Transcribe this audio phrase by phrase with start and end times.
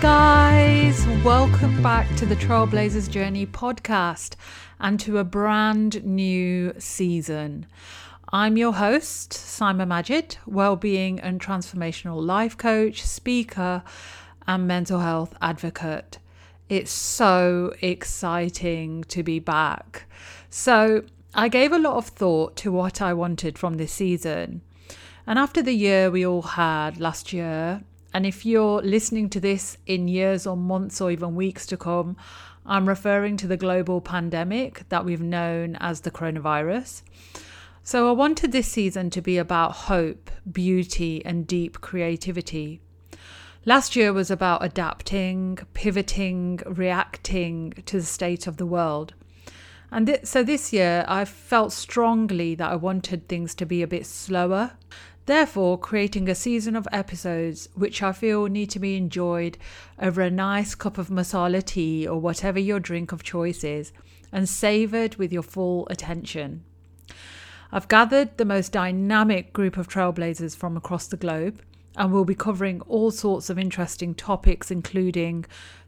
[0.00, 1.06] guys.
[1.24, 4.34] Welcome back to the Trailblazers Journey podcast
[4.78, 7.66] and to a brand new season.
[8.30, 13.82] I'm your host, Simon Majid, well-being and transformational life coach, speaker,
[14.46, 16.18] and mental health advocate.
[16.68, 20.04] It's so exciting to be back.
[20.50, 24.60] So, I gave a lot of thought to what I wanted from this season.
[25.26, 27.82] And after the year we all had last year,
[28.16, 32.16] and if you're listening to this in years or months or even weeks to come,
[32.64, 37.02] I'm referring to the global pandemic that we've known as the coronavirus.
[37.82, 42.80] So I wanted this season to be about hope, beauty, and deep creativity.
[43.66, 49.12] Last year was about adapting, pivoting, reacting to the state of the world.
[49.90, 53.86] And th- so this year, I felt strongly that I wanted things to be a
[53.86, 54.72] bit slower,
[55.26, 59.58] Therefore, creating a season of episodes which I feel need to be enjoyed
[60.00, 63.92] over a nice cup of masala tea or whatever your drink of choice is,
[64.30, 66.62] and savoured with your full attention.
[67.72, 71.60] I've gathered the most dynamic group of trailblazers from across the globe,
[71.96, 75.44] and we'll be covering all sorts of interesting topics, including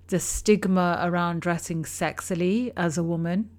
[0.09, 3.51] the stigma around dressing sexily as a woman,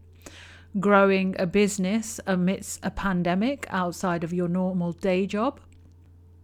[0.77, 5.61] growing a business amidst a pandemic outside of your normal day job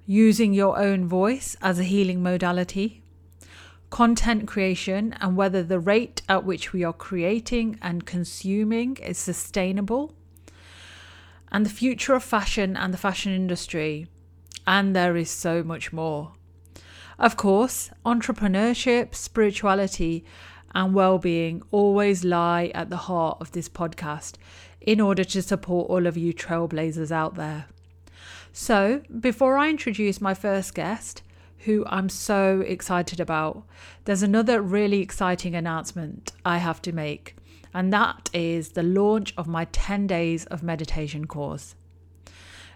[0.06, 3.03] using your own voice as a healing modality,
[3.89, 10.14] content creation, and whether the rate at which we are creating and consuming is sustainable,
[11.52, 14.08] and the future of fashion and the fashion industry.
[14.67, 16.34] And there is so much more.
[17.19, 20.25] Of course, entrepreneurship, spirituality,
[20.73, 24.34] and well being always lie at the heart of this podcast
[24.81, 27.67] in order to support all of you trailblazers out there.
[28.58, 31.23] So, before I introduce my first guest,
[31.66, 33.66] who I'm so excited about,
[34.06, 37.35] there's another really exciting announcement I have to make,
[37.74, 41.75] and that is the launch of my 10 days of meditation course.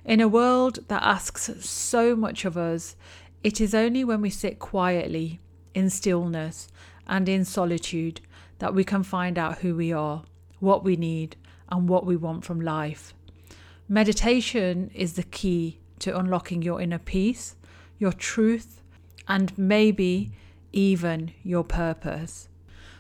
[0.04, 2.98] In a world that asks so much of us,
[3.42, 5.40] it is only when we sit quietly,
[5.74, 6.68] in stillness,
[7.08, 8.20] and in solitude
[8.58, 10.24] that we can find out who we are,
[10.60, 11.38] what we need,
[11.70, 13.14] and what we want from life.
[13.92, 17.56] Meditation is the key to unlocking your inner peace,
[17.98, 18.84] your truth,
[19.28, 20.32] and maybe
[20.72, 22.50] even your purpose.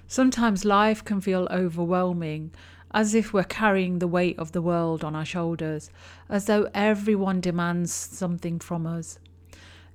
[0.08, 2.50] Sometimes life can feel overwhelming,
[2.90, 5.92] as if we're carrying the weight of the world on our shoulders,
[6.28, 9.20] as though everyone demands something from us.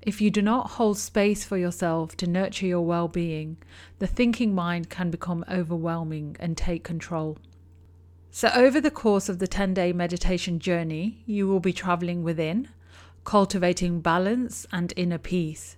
[0.01, 3.57] If you do not hold space for yourself to nurture your well being,
[3.99, 7.37] the thinking mind can become overwhelming and take control.
[8.37, 12.69] So, over the course of the 10 day meditation journey, you will be traveling within,
[13.23, 15.77] cultivating balance and inner peace.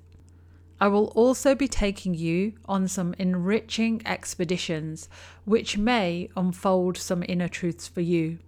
[0.81, 5.11] I will also be taking you on some enriching expeditions
[5.45, 8.39] which may unfold some inner truths for you.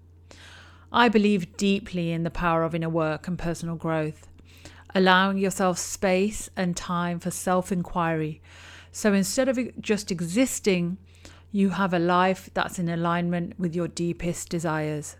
[0.90, 4.26] I believe deeply in the power of inner work and personal growth,
[4.94, 8.40] allowing yourself space and time for self inquiry.
[8.90, 10.96] So instead of just existing,
[11.50, 15.16] you have a life that's in alignment with your deepest desires.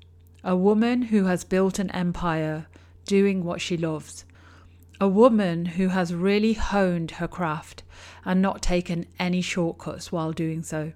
[0.44, 2.68] A woman who has built an empire
[3.04, 4.24] doing what she loves
[5.00, 7.82] a woman who has really honed her craft
[8.24, 10.92] and not taken any shortcuts while doing so.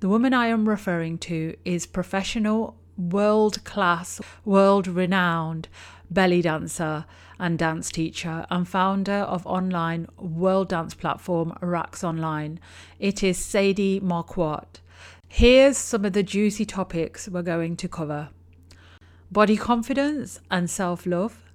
[0.00, 5.68] The woman I am referring to is professional, world class, world renowned
[6.10, 7.04] belly dancer
[7.38, 12.58] and dance teacher and founder of online world dance platform Raqs Online.
[12.98, 14.80] It is Sadie Marquardt.
[15.28, 18.30] Here's some of the juicy topics we're going to cover
[19.30, 21.49] body confidence and self love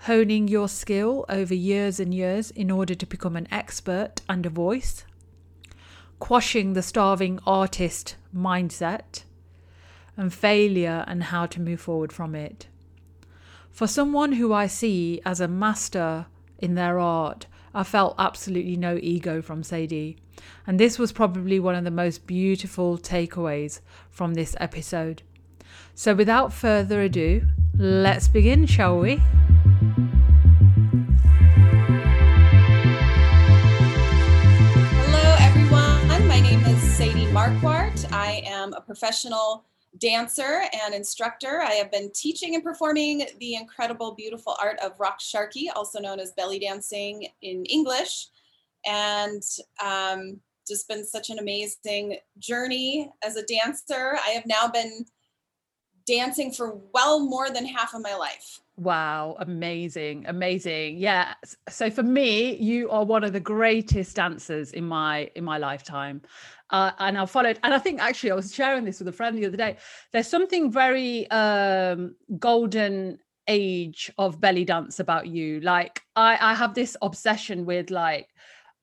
[0.00, 4.50] honing your skill over years and years in order to become an expert and a
[4.50, 5.04] voice,
[6.18, 9.24] quashing the starving artist mindset,
[10.16, 12.66] and failure and how to move forward from it.
[13.70, 16.26] For someone who I see as a master
[16.58, 20.16] in their art I felt absolutely no ego from Sadie.
[20.66, 23.80] And this was probably one of the most beautiful takeaways
[24.10, 25.22] from this episode.
[25.94, 27.42] So, without further ado,
[27.76, 29.20] let's begin, shall we?
[37.48, 38.12] Marquardt.
[38.12, 39.64] I am a professional
[39.96, 41.62] dancer and instructor.
[41.62, 46.20] I have been teaching and performing the incredible, beautiful art of Raqs Sharqi, also known
[46.20, 48.26] as belly dancing in English.
[48.84, 49.42] And
[49.82, 54.18] um, just been such an amazing journey as a dancer.
[54.22, 55.06] I have now been
[56.06, 58.60] dancing for well more than half of my life.
[58.78, 60.98] Wow, amazing, amazing.
[60.98, 61.34] Yeah.
[61.68, 66.22] So for me, you are one of the greatest dancers in my in my lifetime.
[66.70, 69.36] Uh, and I followed, and I think actually I was sharing this with a friend
[69.36, 69.78] the other day.
[70.12, 75.58] There's something very um, golden age of belly dance about you.
[75.58, 78.28] Like I, I have this obsession with like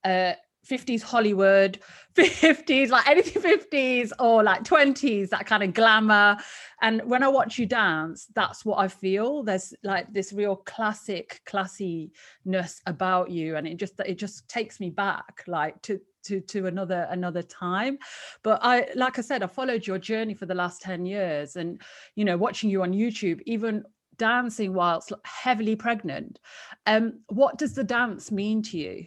[0.03, 0.33] uh,
[0.69, 1.79] 50s Hollywood,
[2.15, 6.37] 50s, like anything 50s or like 20s, that kind of glamour.
[6.81, 9.43] And when I watch you dance, that's what I feel.
[9.43, 13.55] There's like this real classic classiness about you.
[13.55, 17.97] And it just it just takes me back like to to to another another time
[18.43, 21.79] but i like i said i followed your journey for the last 10 years and
[22.15, 23.83] you know watching you on youtube even
[24.17, 26.39] dancing whilst heavily pregnant
[26.87, 29.05] um what does the dance mean to you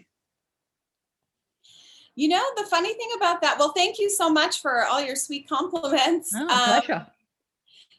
[2.18, 5.14] you know, the funny thing about that, well, thank you so much for all your
[5.14, 6.32] sweet compliments.
[6.34, 7.06] Oh, um, pleasure.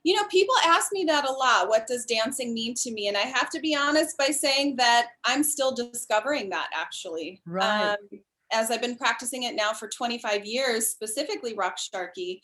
[0.04, 1.70] You know, people ask me that a lot.
[1.70, 3.08] What does dancing mean to me?
[3.08, 7.42] And I have to be honest by saying that I'm still discovering that actually.
[7.46, 7.92] Right.
[7.92, 8.20] Um,
[8.52, 12.42] as I've been practicing it now for 25 years, specifically Raqs Sharqi,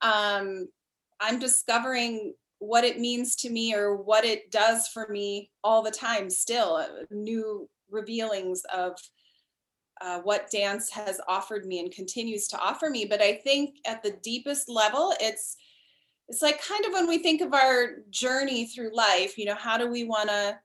[0.00, 0.66] um,
[1.20, 5.90] I'm discovering what it means to me or what it does for me all the
[5.90, 8.98] time still uh, new revealings of
[10.00, 14.02] uh, what dance has offered me and continues to offer me but i think at
[14.02, 15.56] the deepest level it's
[16.28, 19.78] it's like kind of when we think of our journey through life you know how
[19.78, 20.58] do we want to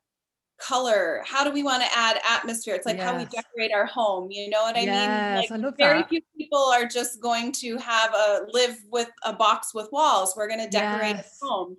[0.60, 3.10] color how do we want to add atmosphere it's like yes.
[3.10, 6.10] how we decorate our home you know what i yes, mean like I very that.
[6.10, 10.48] few people are just going to have a live with a box with walls we're
[10.48, 11.40] going to decorate yes.
[11.42, 11.78] a home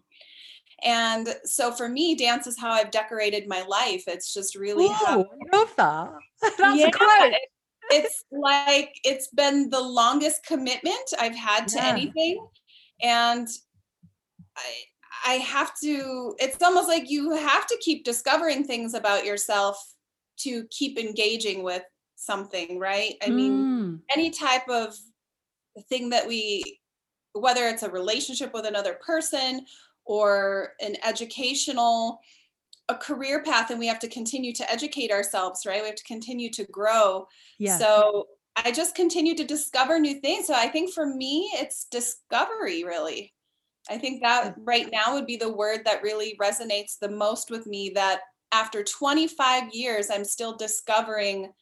[0.84, 4.04] and so for me, dance is how I've decorated my life.
[4.06, 6.10] It's just really Ooh, how I love that.
[6.58, 7.36] That's yeah, great.
[7.90, 11.88] it's like it's been the longest commitment I've had to yeah.
[11.88, 12.46] anything.
[13.02, 13.48] And
[14.56, 14.62] I
[15.26, 19.82] I have to, it's almost like you have to keep discovering things about yourself
[20.40, 21.82] to keep engaging with
[22.16, 23.14] something, right?
[23.24, 24.00] I mean, mm.
[24.14, 24.94] any type of
[25.88, 26.80] thing that we
[27.32, 29.66] whether it's a relationship with another person
[30.04, 32.20] or an educational
[32.90, 35.80] a career path and we have to continue to educate ourselves right?
[35.80, 37.26] We have to continue to grow.
[37.58, 40.46] Yeah so i just continue to discover new things.
[40.46, 43.32] So i think for me it's discovery really.
[43.90, 47.66] I think that right now would be the word that really resonates the most with
[47.66, 48.20] me that
[48.52, 51.52] after 25 years i'm still discovering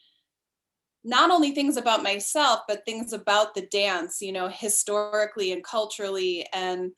[1.04, 6.46] not only things about myself but things about the dance you know historically and culturally
[6.52, 6.92] and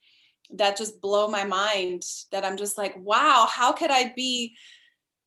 [0.55, 4.57] that just blow my mind that I'm just like, wow, how could I be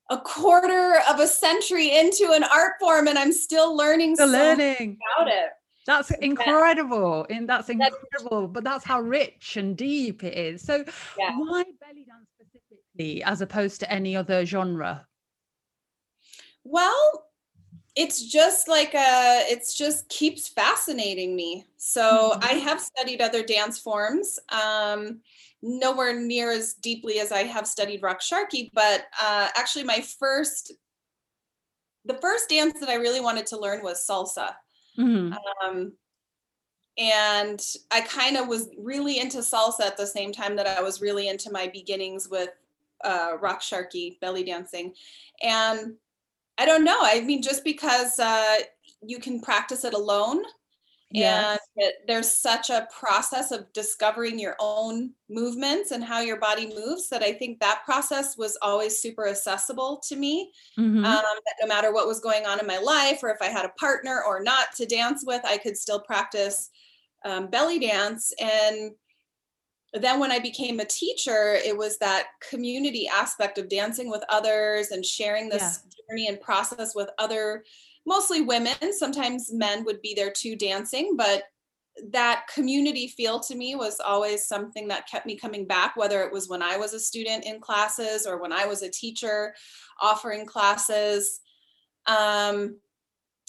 [0.09, 4.33] a quarter of a century into an art form and I'm still learning still so
[4.33, 5.49] learning about it.
[5.85, 7.25] That's incredible.
[7.29, 8.47] And that's incredible.
[8.47, 10.61] but that's how rich and deep it is.
[10.61, 10.83] So
[11.17, 11.37] yeah.
[11.37, 15.05] why belly dance specifically as opposed to any other genre?
[16.63, 17.26] Well,
[17.97, 22.43] it's just like a it's just keeps fascinating me so mm-hmm.
[22.43, 25.19] i have studied other dance forms um,
[25.63, 30.73] nowhere near as deeply as i have studied Raqs Sharqi but uh, actually my first
[32.05, 34.51] the first dance that i really wanted to learn was salsa
[34.97, 35.33] mm-hmm.
[35.65, 35.91] um,
[36.99, 41.01] and i kind of was really into salsa at the same time that i was
[41.01, 42.51] really into my beginnings with
[43.03, 44.93] uh, Raqs Sharqi belly dancing
[45.43, 45.93] and
[46.57, 46.97] I don't know.
[47.01, 48.57] I mean, just because uh,
[49.01, 50.43] you can practice it alone,
[51.11, 51.59] yes.
[51.77, 56.73] and it, there's such a process of discovering your own movements and how your body
[56.73, 60.51] moves that I think that process was always super accessible to me.
[60.77, 61.05] Mm-hmm.
[61.05, 61.23] Um,
[61.61, 64.23] no matter what was going on in my life, or if I had a partner
[64.27, 66.69] or not to dance with, I could still practice
[67.25, 68.91] um, belly dance and
[69.93, 74.91] then when I became a teacher, it was that community aspect of dancing with others
[74.91, 75.91] and sharing this yeah.
[76.09, 77.63] journey and process with other,
[78.05, 78.75] mostly women.
[78.91, 81.43] Sometimes men would be there too dancing, but
[82.11, 86.31] that community feel to me was always something that kept me coming back, whether it
[86.31, 89.55] was when I was a student in classes or when I was a teacher
[90.01, 91.39] offering classes.
[92.05, 92.77] Um,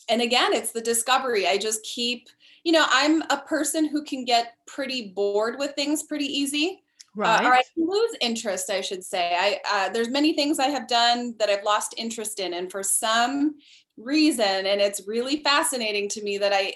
[0.09, 1.47] and again, it's the discovery.
[1.47, 2.29] I just keep,
[2.65, 6.83] you know, I'm a person who can get pretty bored with things pretty easy.
[7.15, 7.45] Right.
[7.45, 9.35] Uh, or I can lose interest, I should say.
[9.37, 12.83] I uh, there's many things I have done that I've lost interest in, and for
[12.83, 13.57] some
[13.97, 16.75] reason, and it's really fascinating to me that I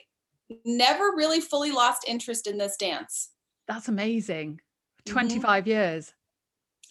[0.65, 3.31] never really fully lost interest in this dance.
[3.69, 4.61] That's amazing.
[5.07, 5.13] Mhm.
[5.13, 6.13] 25 years.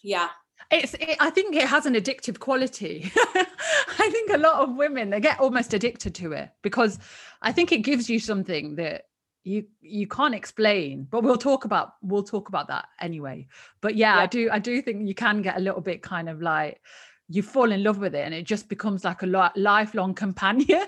[0.02, 0.30] Yeah,
[0.72, 3.12] It's it, I think it has an addictive quality.
[3.18, 7.00] I think a lot of women they get almost addicted to it because
[7.42, 9.06] I think it gives you something that
[9.44, 13.48] you you can't explain but we'll talk about we'll talk about that anyway
[13.82, 16.44] but yeah, i do i do think you can get a little bit kind of
[16.44, 16.80] like
[17.28, 20.86] you fall in love with it and it just becomes like a lo- lifelong companion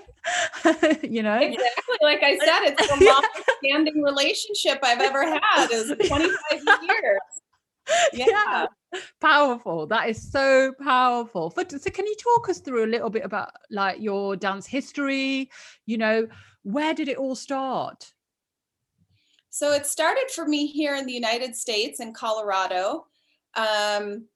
[1.02, 1.84] you know exactly.
[2.02, 6.30] Like I said, it's the longest standing relationship I've ever had is 25
[6.82, 7.20] years.
[8.12, 8.66] Yeah.
[9.20, 13.24] Powerful that is so powerful but so can you talk us through a little bit
[13.24, 15.50] about like your dance history
[15.86, 16.26] you know
[16.62, 18.12] where did it all start
[19.50, 23.06] So it started for me here in the United States in Colorado.
[23.54, 24.26] Um,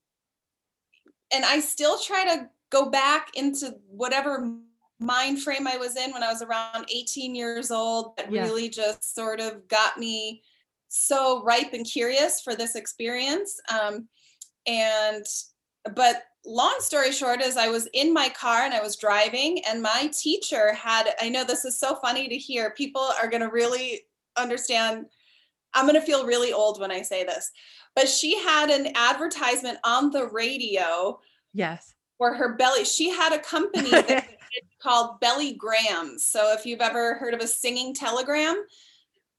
[1.32, 4.58] and I still try to go back into whatever
[5.00, 8.44] mind frame I was in when I was around 18 years old that Yeah.
[8.44, 10.42] really just sort of got me
[10.88, 13.60] so ripe and curious for this experience.
[13.68, 14.08] Um,
[14.68, 15.25] and
[15.94, 19.82] but long story short is I was in my car and I was driving and
[19.82, 22.70] my teacher had I know this is so funny to hear.
[22.70, 24.02] People are going to really
[24.37, 25.06] understand
[25.75, 27.50] I'm going to feel really old when I say this.
[27.94, 31.18] But she had an advertisement on the radio
[31.52, 32.84] yes for her belly.
[32.84, 34.28] She had a company that
[34.82, 36.25] called Belly Grams.
[36.25, 38.64] So if you've ever heard of a singing telegram,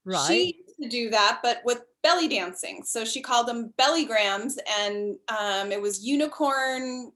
[0.04, 2.82] right she used to do that, but with belly dancing.
[2.84, 7.12] So she called them belly grams, and um, it was unicorn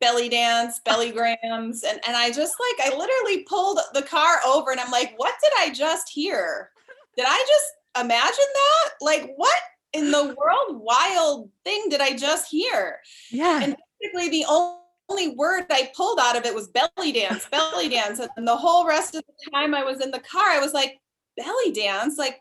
[0.00, 4.70] belly dance, belly grams, and and I just like I literally pulled the car over,
[4.70, 6.70] and I'm like, what did I just hear?
[7.16, 8.90] Did I just imagine that?
[9.00, 9.58] Like, what
[9.92, 13.00] in the world wild thing did I just hear?
[13.30, 17.46] yeah And basically, the only only word I pulled out of it was belly dance,
[17.50, 18.20] belly dance.
[18.36, 20.98] And the whole rest of the time I was in the car, I was like,
[21.36, 22.18] belly dance?
[22.18, 22.40] Like,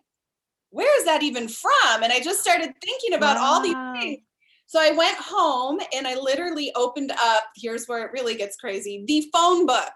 [0.76, 2.04] where is that even from?
[2.04, 4.20] And I just started thinking about all these things.
[4.66, 9.06] So I went home and I literally opened up, here's where it really gets crazy,
[9.08, 9.94] the phone book.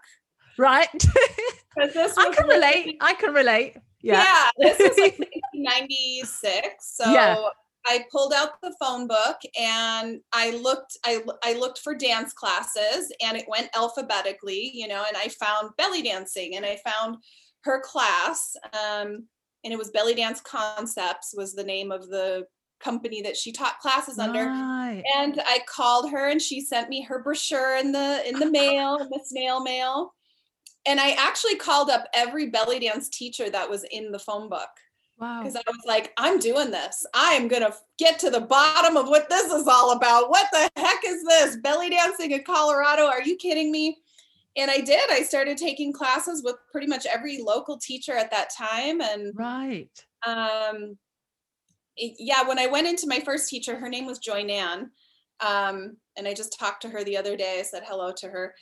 [0.57, 0.89] Right.
[1.93, 5.17] this i can relate i can relate Yeah, yeah this was like
[5.53, 6.95] 1996.
[6.95, 7.37] So Yeah.
[7.85, 13.11] I pulled out the phone book and I looked I I looked for dance classes
[13.21, 17.17] and it went alphabetically, you know, and I found belly dancing and I found
[17.63, 19.27] her class um
[19.63, 22.45] and it was Belly Dance Concepts was the name of the
[22.79, 27.01] company that she taught classes under right and I called her and she sent me
[27.01, 30.13] her brochure in the in the mail, in the snail mail.
[30.85, 34.69] And I actually called up every belly dance teacher that was in the phone book
[35.19, 37.05] wow because I was like, I'm doing this.
[37.13, 40.29] I am going to get to the bottom of what this is all about.
[40.29, 41.57] What the heck is this?
[41.57, 43.03] Belly dancing in Colorado?
[43.03, 43.97] Are you kidding me?
[44.57, 45.09] And I did.
[45.11, 49.89] I started taking classes with pretty much every local teacher at that time and right
[50.27, 50.97] um
[51.95, 54.91] it- yeah when i went into my first teacher her name was joy nan
[55.39, 58.53] um and i just talked to her the other day i said hello to her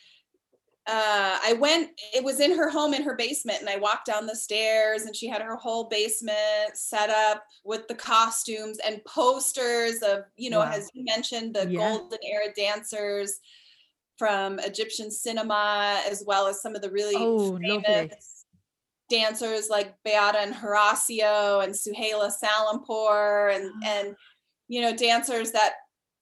[0.88, 4.28] uh i went it was in her home in her basement and i walked down
[4.28, 10.04] the stairs and she had her whole basement set up with the costumes and posters
[10.04, 10.72] of you know Wow.
[10.74, 11.80] as you mentioned the Yeah.
[11.98, 13.40] golden era dancers
[14.18, 18.10] from egyptian cinema as well as some of the really Oh, famous lovely.
[19.10, 23.88] dancers like Beata and Horacio and Suhaila Salimpour and Ah.
[23.88, 24.16] and
[24.68, 25.74] you know dancers that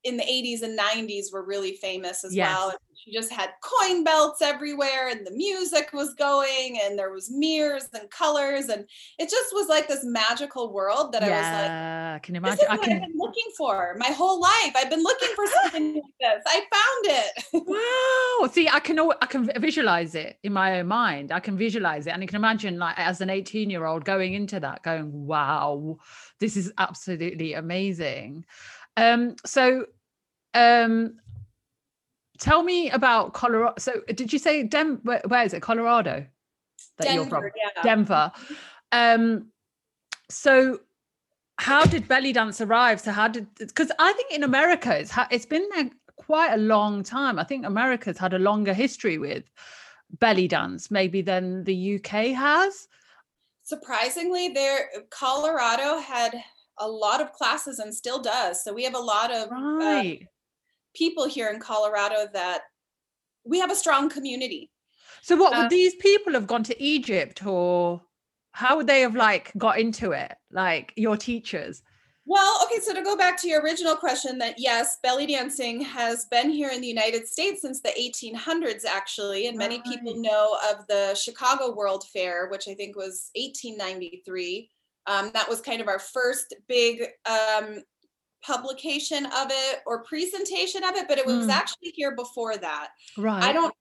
[0.04, 2.68] in the 80s and 90s were really famous as well.
[2.68, 2.74] Yes.
[2.76, 7.32] And she just had coin belts everywhere and the music was going and there was
[7.32, 8.86] mirrors and colors and
[9.20, 12.40] it just was like this magical world that I was like yeah i can this
[12.40, 14.74] imagine is i what I've been looking for my whole life.
[14.76, 16.44] I've been looking for something like this.
[16.48, 17.44] I found it.
[17.76, 18.48] Wow.
[18.52, 21.32] See, I can I can visualize it in my own mind.
[21.32, 24.34] I can visualize it, and I can imagine, like, as an 18 year old going
[24.34, 25.98] into that, going, "Wow,
[26.40, 28.46] this is absolutely amazing."
[28.98, 29.86] Um, so,
[30.54, 31.18] um,
[32.40, 33.74] tell me about Colorado.
[33.78, 35.00] So, did you say Dem?
[35.04, 35.62] Where, where is it?
[35.62, 36.26] Colorado.
[36.98, 37.42] That you're from.
[37.44, 37.84] Denver, yeah.
[37.84, 38.32] Denver.
[38.92, 39.48] Um,
[40.30, 40.80] so
[41.58, 43.00] how did belly dance arrive?
[43.02, 46.58] So how did because I think in America it's ha- it's been there quite a
[46.58, 47.38] long time.
[47.40, 49.44] I think America's had a longer history with
[50.20, 52.88] belly dance maybe than the UK has.
[53.64, 56.32] surprisingly there colorado had
[56.80, 60.28] a lot of classes and still does so we have a lot of uh, Right.
[60.96, 62.62] People here in colorado that
[63.44, 64.72] we have a strong community
[65.22, 68.02] So what would um, these people have gone to Egypt or
[68.56, 70.34] how would they have like got into it?
[70.50, 71.82] Like your teachers?
[72.28, 76.26] Well, okay, so to go back to your original question, that yes, belly dancing has
[76.32, 79.48] been here in the United States since the 1800s, actually.
[79.48, 79.86] And many right.
[79.86, 84.70] people know of the Chicago World Fair, which I think was 1893.
[85.06, 87.84] Um, that was kind of our first big um,
[88.46, 91.50] publication of it or presentation of it, but it was mm.
[91.50, 92.90] actually here before that.
[93.18, 93.44] Right.
[93.44, 93.74] I don't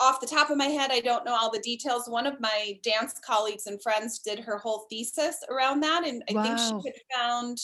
[0.00, 2.08] off the top of my head, I don't know all the details.
[2.08, 6.32] One of my dance colleagues and friends did her whole thesis around that, and I
[6.32, 6.42] wow.
[6.42, 7.58] think she had found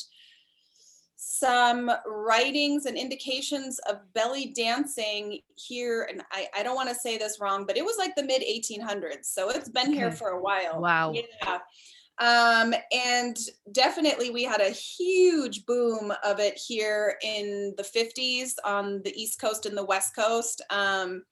[1.16, 6.06] some writings and indications of belly dancing here.
[6.10, 8.42] And I, I don't want to say this wrong, but it was like the mid
[8.42, 9.24] 1800s.
[9.24, 9.94] So it's been okay.
[9.94, 10.80] here for a while.
[10.80, 11.12] Wow.
[11.14, 11.58] Yeah.
[12.22, 13.36] Um, and
[13.72, 19.40] definitely we had a huge boom of it here in the 50s on the East
[19.40, 20.62] Coast and the West Coast.
[20.70, 21.24] Um,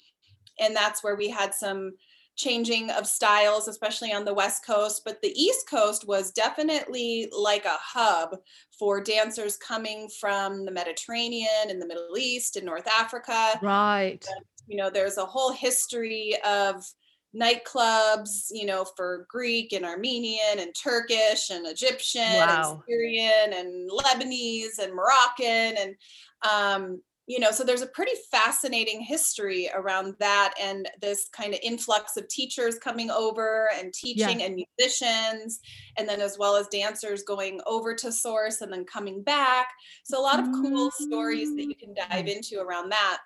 [0.58, 1.92] and that's where we had some
[2.34, 5.02] changing of styles, especially on the West Coast.
[5.04, 8.36] But the East Coast was definitely like a hub
[8.76, 13.60] for dancers coming from the Mediterranean and the Middle East and North Africa.
[13.62, 14.26] Right.
[14.28, 16.84] And, you know, there's a whole history of
[17.34, 22.72] nightclubs, you know, for Greek and Armenian and Turkish and Egyptian wow.
[22.72, 25.94] and Syrian and Lebanese and Moroccan and
[26.42, 31.60] um, you know so there's a pretty fascinating history around that and this kind of
[31.62, 34.46] influx of teachers coming over and teaching yeah.
[34.46, 35.60] and musicians
[35.96, 39.68] and then as well as dancers going over to source and then coming back
[40.02, 42.34] so a lot of cool stories that you can dive mm.
[42.34, 43.18] into around that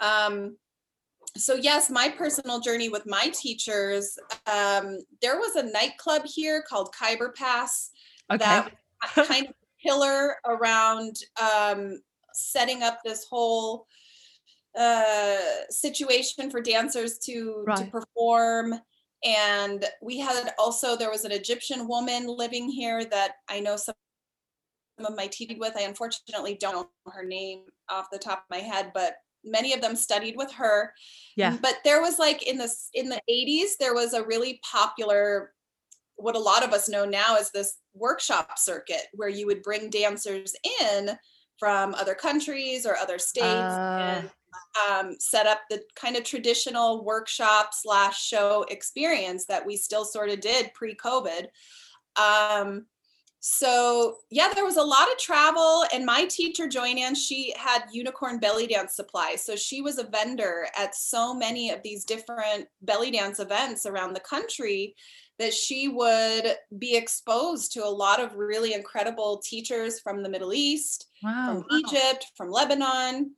[0.00, 0.56] um,
[1.36, 6.94] so yes my personal journey with my teachers um, there was a nightclub here called
[6.94, 7.90] Khyber Pass
[8.30, 8.44] okay.
[8.44, 8.72] that
[9.26, 12.00] kind of pillar around um,
[12.34, 13.86] setting up this whole
[14.78, 15.36] uh,
[15.70, 17.76] situation for dancers to right.
[17.78, 18.74] to perform
[19.24, 23.94] and we had also there was an egyptian woman living here that i know some
[24.98, 28.58] of my teaching with i unfortunately don't know her name off the top of my
[28.58, 30.92] head but many of them studied with her
[31.36, 35.52] yeah but there was like in this in the 80s there was a really popular
[36.16, 39.90] what a lot of us know now is this workshop circuit where you would bring
[39.90, 41.10] dancers in
[41.58, 44.18] from other countries or other states uh.
[44.18, 44.30] and
[44.88, 50.30] um, set up the kind of traditional workshop slash show experience that we still sort
[50.30, 51.46] of did pre-COVID.
[52.16, 52.86] Um,
[53.44, 58.38] so yeah, there was a lot of travel, and my teacher Joanne, she had unicorn
[58.38, 59.34] belly dance supply.
[59.34, 64.12] So she was a vendor at so many of these different belly dance events around
[64.14, 64.94] the country
[65.40, 70.54] that she would be exposed to a lot of really incredible teachers from the Middle
[70.54, 71.64] East, wow.
[71.68, 73.32] from Egypt, from Lebanon,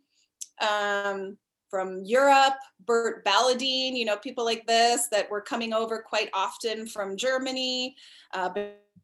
[0.60, 1.38] um,
[1.70, 6.86] from Europe, Bert Balladine, you know, people like this that were coming over quite often
[6.86, 7.96] from Germany,
[8.34, 8.50] uh,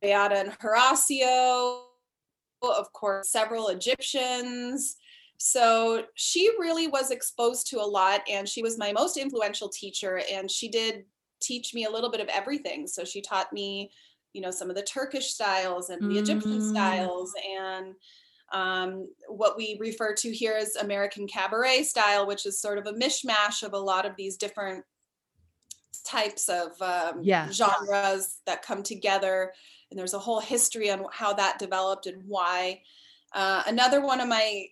[0.03, 1.83] Beata and Horacio,
[2.63, 4.97] of course, several Egyptians.
[5.39, 10.23] So she really was exposed to a lot, and she was my most influential teacher.
[10.31, 11.05] And she did
[11.41, 12.87] teach me a little bit of everything.
[12.87, 13.91] So she taught me,
[14.33, 16.21] you know, some of the Turkish styles and the mm.
[16.21, 17.95] Egyptian styles and
[18.53, 22.93] um, what we refer to here as American cabaret style, which is sort of a
[22.93, 24.85] mishmash of a lot of these different
[26.05, 27.51] types of um, yeah.
[27.51, 29.53] genres that come together.
[29.91, 32.83] And there's a whole history on how that developed and why.
[33.33, 34.67] Uh, another one of my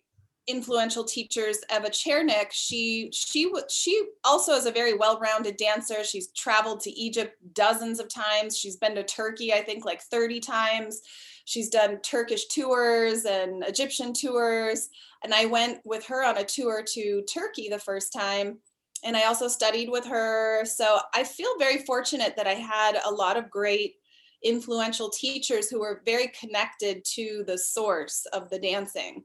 [0.49, 6.03] influential teachers, Eva Chernik, she she she also is a very well-rounded dancer.
[6.03, 8.59] She's traveled to Egypt dozens of times.
[8.59, 11.03] She's been to Turkey, I think, like 30 times.
[11.45, 14.89] She's done Turkish tours and Egyptian tours.
[15.23, 18.59] And I went with her on a tour to Turkey the first time.
[19.05, 20.65] And I also studied with her.
[20.65, 23.97] So I feel very fortunate that I had a lot of great
[24.43, 29.25] influential teachers who were very connected to the source of the dancing.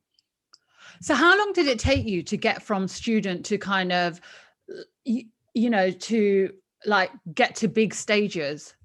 [1.02, 4.22] So, how long did it take you to get from student to kind of,
[5.06, 6.54] you, you know, to
[6.86, 8.76] like get to big stages?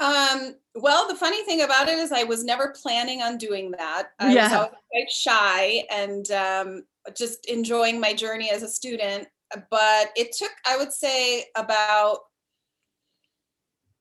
[0.00, 4.10] Um, well, the funny thing about it is I was never planning on doing that.
[4.20, 4.44] I yeah.
[4.44, 6.84] was always quite shy and um,
[7.16, 9.26] just enjoying my journey as a student.
[9.70, 12.18] But it took, I would say, about,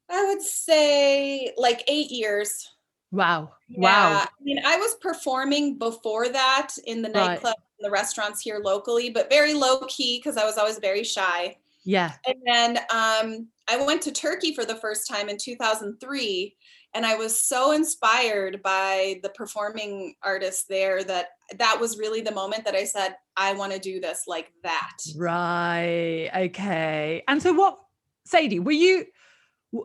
[0.09, 2.69] I would say like eight years
[3.11, 3.53] Wow.
[3.69, 3.79] Yeah.
[3.79, 4.21] Wow.
[4.23, 7.79] I mean, I was performing before that in the nightclub, right.
[7.79, 11.57] the restaurants here locally, but very low key because I was always very shy.
[11.85, 12.13] Yeah.
[12.25, 16.55] And then um, I went to Turkey for the first time in 2003.
[16.93, 22.31] and I was so inspired by the performing artists there that that was really the
[22.31, 24.97] moment that I said, I want to do this like that.
[25.15, 26.29] Right.
[26.35, 27.23] Okay.
[27.29, 27.77] And so, what,
[28.25, 29.05] Sadie, were you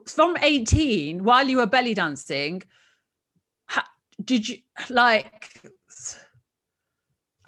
[0.06, 2.62] from 18 while you were belly dancing?
[4.22, 5.60] Did you like,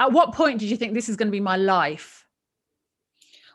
[0.01, 2.27] at what point did you think this is going to be my life?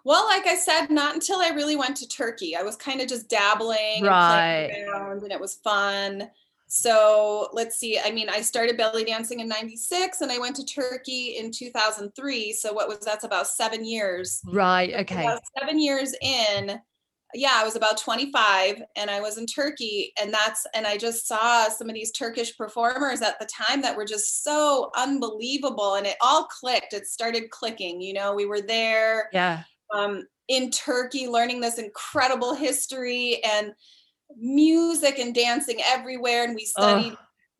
[0.05, 2.55] Well, like I said, not until I really went to Turkey.
[2.55, 4.71] I was kind of just dabbling right.
[4.73, 6.29] and around, and it was fun.
[6.67, 7.99] So let's see.
[7.99, 12.53] I mean, I started belly dancing in 96 and I went to Turkey in 2003.
[12.53, 14.39] So what was that's about seven years.
[14.45, 14.93] Right.
[14.93, 15.27] Okay.
[15.59, 16.79] seven years in.
[17.33, 20.13] Yeah, I was about 25 and I was in Turkey.
[20.21, 23.95] And that's, and I just saw some of these Turkish performers at the time that
[23.95, 25.95] were just so unbelievable.
[25.95, 26.93] And it all clicked.
[26.93, 28.01] It started clicking.
[28.01, 29.29] You know, we were there.
[29.31, 29.63] Yeah
[29.93, 33.73] um, in Turkey, learning this incredible history and
[34.37, 36.43] music and dancing everywhere.
[36.43, 37.15] And we studied,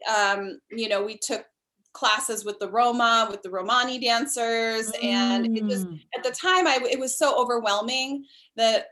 [0.07, 0.37] oh.
[0.37, 1.45] um, you know, we took
[1.93, 4.91] classes with the Roma, with the Romani dancers.
[5.01, 5.99] And it just, mm.
[6.17, 8.87] at the time, I, it was so overwhelming that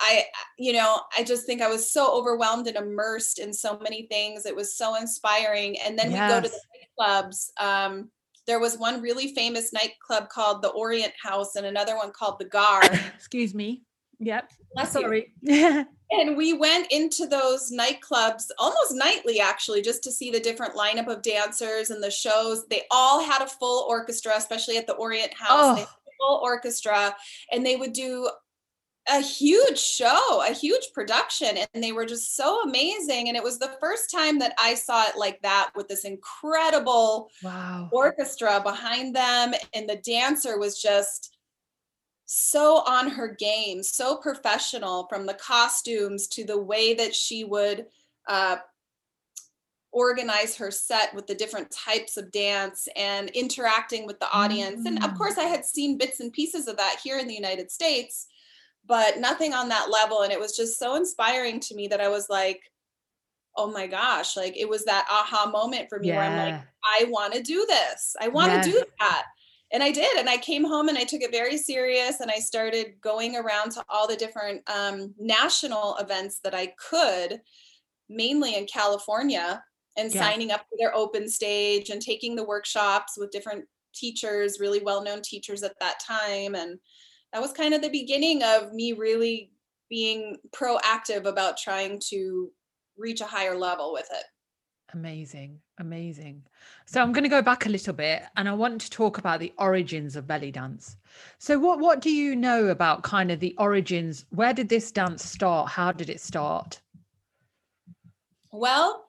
[0.00, 0.24] I,
[0.58, 4.46] you know, I just think I was so overwhelmed and immersed in so many things.
[4.46, 5.78] It was so inspiring.
[5.80, 6.30] And then yes.
[6.30, 7.52] we go to the clubs.
[7.60, 8.10] Um,
[8.46, 12.46] there was one really famous nightclub called the Orient House and another one called the
[12.46, 12.82] Gar.
[13.14, 13.82] Excuse me.
[14.20, 14.50] Yep.
[14.74, 15.32] Bless Sorry.
[15.46, 21.08] and we went into those nightclubs almost nightly, actually, just to see the different lineup
[21.08, 22.66] of dancers and the shows.
[22.68, 25.80] They all had a full orchestra, especially at the Orient House.
[25.80, 25.86] Oh.
[26.20, 27.14] full orchestra,
[27.52, 28.28] and they would do
[29.10, 33.28] a huge show, a huge production, and they were just so amazing.
[33.28, 37.30] And it was the first time that I saw it like that with this incredible
[37.42, 37.88] wow.
[37.92, 39.54] orchestra behind them.
[39.74, 41.36] And the dancer was just
[42.26, 47.86] so on her game, so professional from the costumes to the way that she would
[48.28, 48.56] uh,
[49.90, 54.80] organize her set with the different types of dance and interacting with the audience.
[54.80, 54.96] Mm-hmm.
[54.96, 55.16] And of mm.
[55.16, 58.26] course, I had seen bits and pieces of that here in the United States
[58.88, 60.22] but nothing on that level.
[60.22, 62.62] And it was just so inspiring to me that I was like,
[63.56, 66.16] oh my gosh, like it was that aha moment for me yeah.
[66.16, 68.16] where I'm like, I want to do this.
[68.20, 68.74] I want to yeah.
[68.74, 69.24] do that.
[69.70, 70.16] And I did.
[70.16, 72.20] And I came home and I took it very serious.
[72.20, 77.40] And I started going around to all the different um, national events that I could,
[78.08, 79.62] mainly in California,
[79.98, 80.22] and yeah.
[80.22, 85.02] signing up for their open stage and taking the workshops with different teachers, really well
[85.02, 86.54] known teachers at that time.
[86.54, 86.78] And
[87.32, 89.52] that was kind of the beginning of me really
[89.88, 92.50] being proactive about trying to
[92.96, 94.24] reach a higher level with it.
[94.94, 96.42] Amazing, amazing.
[96.86, 99.38] So I'm going to go back a little bit and I want to talk about
[99.38, 100.96] the origins of belly dance.
[101.38, 104.24] So what what do you know about kind of the origins?
[104.30, 105.68] Where did this dance start?
[105.68, 106.80] How did it start?
[108.50, 109.04] Well,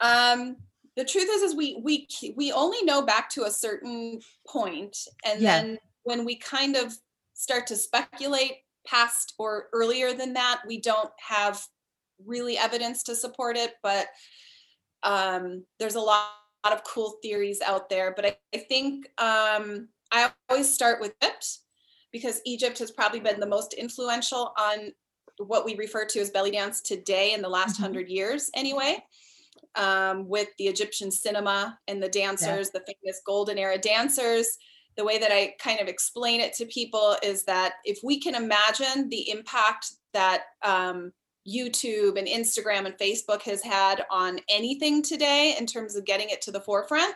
[0.00, 0.56] um
[0.96, 5.40] the truth is is we we we only know back to a certain point and
[5.40, 5.62] yeah.
[5.62, 6.94] then when we kind of
[7.36, 11.62] start to speculate past or earlier than that, we don't have
[12.24, 14.06] really evidence to support it, but
[15.02, 16.30] um, there's a lot,
[16.64, 18.12] lot, of cool theories out there.
[18.16, 21.58] But I, I think um, I always start with Egypt
[22.10, 24.92] because Egypt has probably been the most influential on
[25.38, 27.82] what we refer to as belly dance today in the last mm-hmm.
[27.82, 28.96] hundred years, anyway.
[29.74, 32.80] Um, with the Egyptian cinema and the dancers, yeah.
[32.80, 34.56] the famous golden era dancers
[34.96, 38.34] the way that I kind of explain it to people is that if we can
[38.34, 41.12] imagine the impact that um,
[41.46, 46.40] YouTube and Instagram and Facebook has had on anything today in terms of getting it
[46.42, 47.14] to the forefront,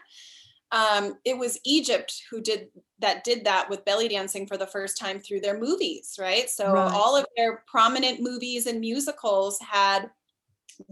[0.72, 2.68] um, it was Egypt who did
[3.00, 6.48] that did that with belly dancing for the first time through their movies, right?
[6.48, 6.92] So right.
[6.92, 10.10] all of their prominent movies and musicals had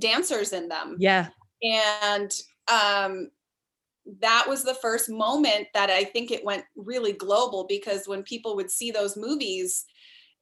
[0.01, 0.97] dancers in them.
[0.99, 1.29] Yeah.
[1.63, 2.33] And
[2.67, 3.31] um,
[4.21, 8.57] that was the first moment that I think it went really global because when people
[8.57, 9.85] would see those movies,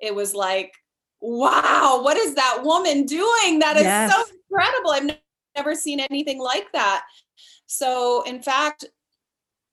[0.00, 0.72] it was like,
[1.20, 3.58] wow, what is that woman doing?
[3.58, 4.12] That is yes.
[4.12, 4.90] so incredible.
[4.90, 5.18] I've
[5.56, 7.04] never seen anything like that.
[7.66, 8.84] So, in fact,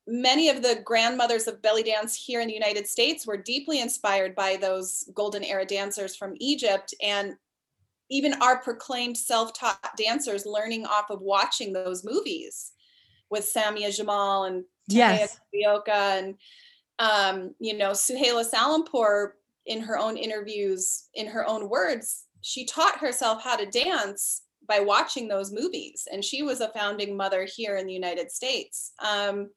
[0.08, 4.36] many of the grandmothers of belly dance here in the United States were deeply inspired
[4.36, 6.93] by those golden era dancers from Egypt.
[7.01, 7.36] And
[8.10, 12.72] even our proclaimed self taught dancers learning off of watching those movies
[13.34, 15.39] with Samia Jamal and yes.
[15.54, 16.36] Bioka and
[17.00, 23.00] um, you know, Suhaila Salimpour in her own interviews, in her own words, she taught
[23.00, 26.08] herself how to dance by watching those movies.
[26.12, 28.93] And she was a founding mother here in the United States.
[29.04, 29.50] Um,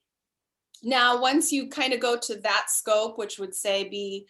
[0.82, 4.26] now, once you kind of go to that scope, which would say be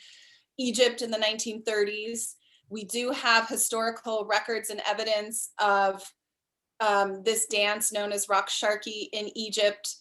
[0.59, 2.35] Egypt in the 1930s,
[2.69, 6.03] we do have historical records and evidence of
[6.81, 9.97] um, this dance known as Raqs Sharqi in Egypt,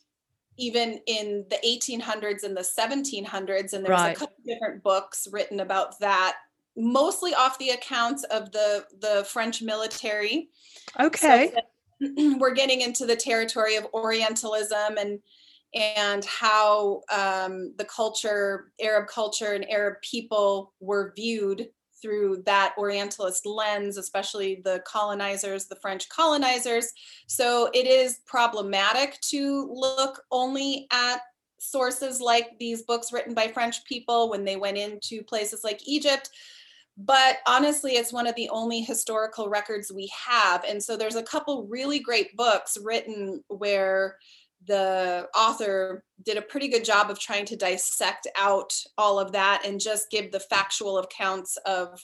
[0.58, 3.74] even in the 1800s and the 1700s.
[3.74, 4.16] And there's Right.
[4.16, 6.38] a couple different books written about that,
[6.78, 10.50] mostly off the accounts of the the French military.
[11.00, 11.48] Okay.
[11.56, 11.72] that-
[12.40, 15.20] we're getting into the territory of Orientalism and
[15.74, 21.68] and how um, the culture, Arab culture, and Arab people were viewed
[22.06, 26.92] through that Orientalist lens, especially the colonizers, the French colonizers.
[27.26, 31.22] So it is problematic to look only at
[31.58, 36.30] sources like these books written by French people when they went into places like Egypt
[36.98, 41.24] but honestly it's one of the only historical records we have and so there's a
[41.24, 44.16] couple really great books written where
[44.68, 49.64] the author did a pretty good job of trying to dissect out all of that
[49.66, 52.04] and just give the factual accounts of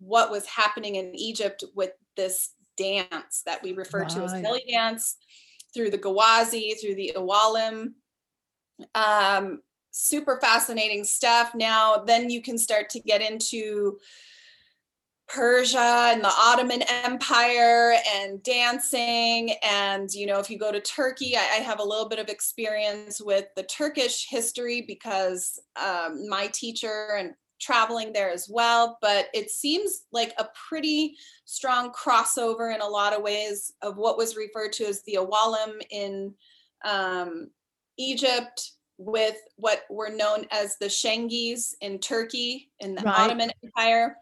[0.00, 4.42] what was happening in Egypt with this dance that we refer to as Right.
[4.42, 5.16] belly dance
[5.74, 7.94] through the Gawazi, through the Awalim.
[8.94, 9.60] Um,
[9.90, 11.54] super fascinating stuff.
[11.54, 13.98] Now, then you can start to get into
[15.28, 19.54] Persia and the Ottoman Empire and dancing.
[19.62, 22.28] And, you know, if you go to Turkey, I, I have a little bit of
[22.28, 28.98] experience with the Turkish history because um, my teacher and traveling there as well.
[29.02, 34.16] But it seems like a pretty strong crossover in a lot of ways of what
[34.16, 36.34] was referred to as the Awalim in
[36.84, 37.50] um,
[37.98, 43.20] Egypt with what were known as the Shengis in Turkey in the Right.
[43.20, 44.16] Ottoman Empire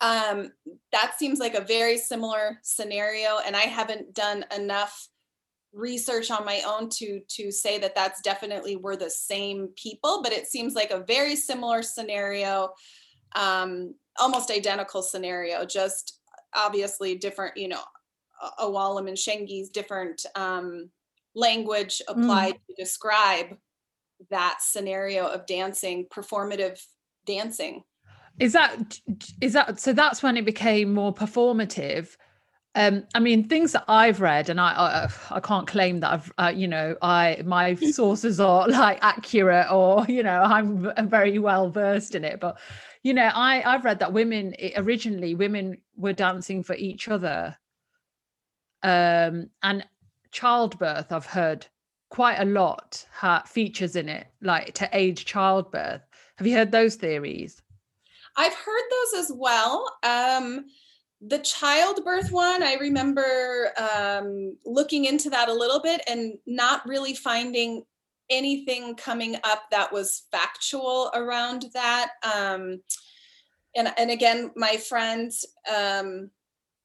[0.00, 0.50] um
[0.92, 5.08] that seems like a very similar scenario and i haven't done enough
[5.72, 10.32] research on my own to to say that that's definitely were the same people but
[10.32, 12.70] it seems like a very similar scenario
[13.34, 16.20] um almost identical scenario just
[16.54, 17.82] obviously different you know
[18.42, 20.90] A- awalim and shengis different um
[21.34, 23.56] language applied to describe
[24.30, 26.80] that scenario of dancing performative
[27.26, 27.82] dancing
[28.40, 28.98] Is that
[29.40, 29.92] is that so?
[29.92, 32.16] That's when it became more performative.
[32.76, 36.32] Um, I mean, things that I've read, and I I, I can't claim that I've
[36.38, 41.70] uh, you know I my sources are like accurate or you know I'm very well
[41.70, 42.58] versed in it, but
[43.04, 47.56] you know I I've read that women originally women were dancing for each other,
[48.82, 49.86] um, and
[50.32, 51.66] childbirth I've heard
[52.10, 56.02] quite a lot ha- features in it, like to aid childbirth.
[56.36, 57.62] Have you heard those theories?
[58.36, 59.86] I've heard those as well.
[60.02, 60.66] Um,
[61.26, 67.14] the childbirth one, I remember um, looking into that a little bit and not really
[67.14, 67.84] finding
[68.30, 72.10] anything coming up that was factual around that.
[72.22, 72.80] Um,
[73.76, 75.32] and and again, my friend
[75.74, 76.30] um,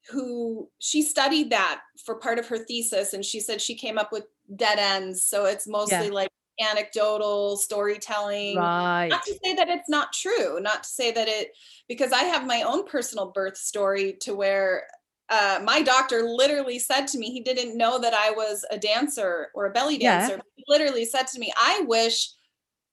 [0.09, 4.11] who she studied that for part of her thesis, and she said she came up
[4.11, 5.23] with dead ends.
[5.23, 9.07] So it's mostly like anecdotal storytelling Right.
[9.09, 11.51] not to say that it's not true not to say that it
[11.87, 14.83] because i have my own personal birth story to where
[15.31, 19.49] uh, my doctor literally said to me he didn't know that i was a dancer
[19.53, 20.19] or a belly Yeah.
[20.19, 22.29] dancer he literally said to me i wish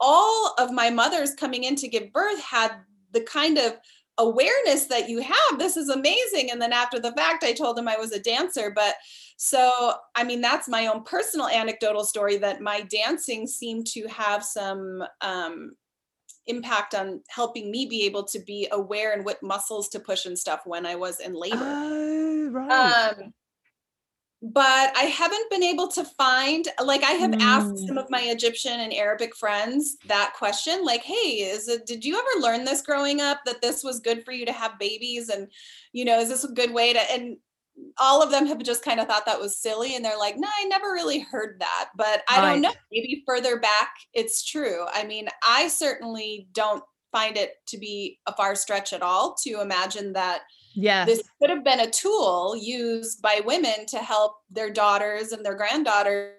[0.00, 2.72] all of my mothers coming in to give birth had
[3.12, 3.78] the kind of
[4.18, 7.88] awareness that you have this is amazing and then after the fact i told him
[7.88, 8.94] i was a dancer but
[9.36, 14.42] so i mean that's my own personal anecdotal story that my dancing seemed to have
[14.44, 15.72] some um,
[16.46, 20.38] impact on helping me be able to be aware and what muscles to push and
[20.38, 23.16] stuff when i was in labor Oh, right.
[23.18, 23.32] um,
[24.42, 27.86] but I haven't been able to find like I have asked Mm.
[27.88, 32.16] some of my Egyptian and Arabic friends that question like hey is it did you
[32.18, 35.48] ever learn this growing up that this was good for you to have babies and
[35.92, 37.38] you know is this a good way to and
[37.98, 40.48] all of them have just kind of thought that was silly and they're like no
[40.48, 45.04] I never really heard that but I don't know maybe further back it's true I
[45.04, 50.12] mean I certainly don't find it to be a far stretch at all to imagine
[50.12, 50.42] that
[50.74, 51.04] yeah.
[51.04, 55.54] this could have been a tool used by women to help their daughters and their
[55.54, 56.34] granddaughters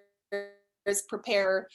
[1.10, 1.67] prepare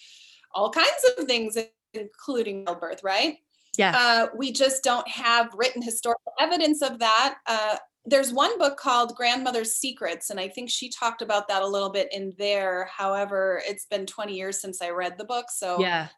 [0.54, 1.56] all kinds of things
[1.94, 3.38] including childbirth right
[3.76, 3.94] yes.
[3.96, 9.14] uh, we just don't have written historical evidence of that uh, there's one book called
[9.14, 12.88] grandmother's secrets and i think she talked about that a little bit in there.
[12.96, 16.08] However it's been 20 years since i read the book so yeah.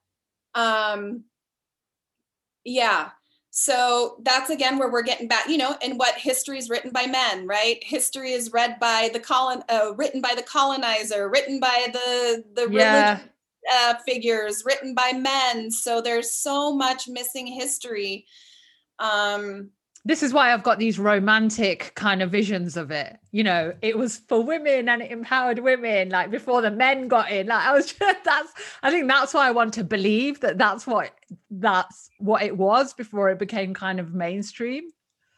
[0.54, 1.24] um
[2.64, 3.10] yeah.
[3.50, 7.06] So that's again where we're getting back you know and what history is written by
[7.06, 7.76] men right?
[7.84, 12.68] History is read by the colon uh, written by the colonizer written by the the
[12.70, 13.10] Yeah.
[13.10, 13.28] religious
[13.72, 15.70] uh, figures written by men.
[15.70, 18.26] So there's so much missing history.
[18.98, 19.70] Um
[20.06, 23.16] this is why I've got these romantic kind of visions of it.
[23.32, 27.30] You know, it was for women and it empowered women, like before the men got
[27.30, 27.46] in.
[27.46, 30.86] Like I was just, that's, I think that's why I want to believe that that's
[30.86, 31.12] what,
[31.50, 34.84] that's what it was before it became kind of mainstream.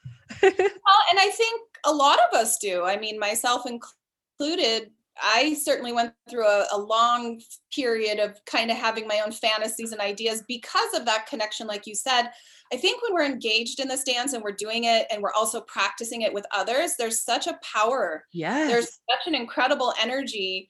[0.42, 2.84] well, and I think a lot of us do.
[2.84, 4.90] I mean, myself included,
[5.22, 7.40] I certainly went through a, a, long
[7.72, 11.86] period of kind of having my own fantasies and ideas because of that connection, like
[11.86, 12.30] you said.
[12.72, 15.60] I think when we're engaged in this dance and we're doing it and we're also
[15.60, 18.24] practicing it with others, there's such a power.
[18.32, 18.66] Yeah.
[18.66, 20.68] There's such an incredible energy,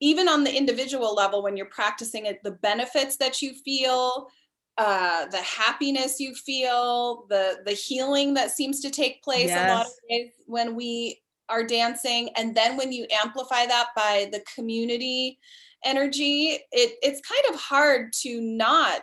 [0.00, 4.28] even on the individual level, when you're practicing it, the benefits that you feel,
[4.76, 9.70] uh, the happiness you feel, the the healing that seems to take place yes.
[9.70, 14.28] a lot of days when we are dancing and then when you amplify that by
[14.32, 15.38] the community
[15.84, 19.02] energy it it's kind of hard to not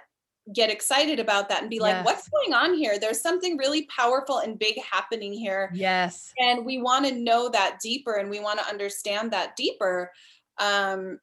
[0.54, 2.06] get excited about that and be like yes.
[2.06, 6.82] what's going on here there's something really powerful and big happening here yes and we
[6.82, 10.12] want to know that deeper and we want to understand that deeper
[10.60, 11.20] um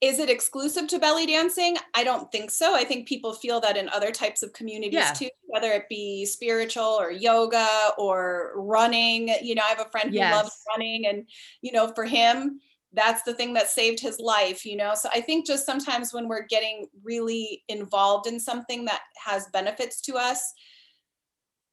[0.00, 1.76] is it exclusive to belly dancing?
[1.94, 2.74] I don't think so.
[2.74, 5.12] I think people feel that in other types of communities yeah.
[5.12, 7.68] too, whether it be spiritual or yoga
[7.98, 9.28] or running.
[9.42, 10.34] You know, I have a friend who yes.
[10.34, 11.26] loves running, and,
[11.62, 12.60] you know, for him,
[12.92, 14.94] that's the thing that saved his life, you know?
[14.94, 20.00] So I think just sometimes when we're getting really involved in something that has benefits
[20.02, 20.40] to us,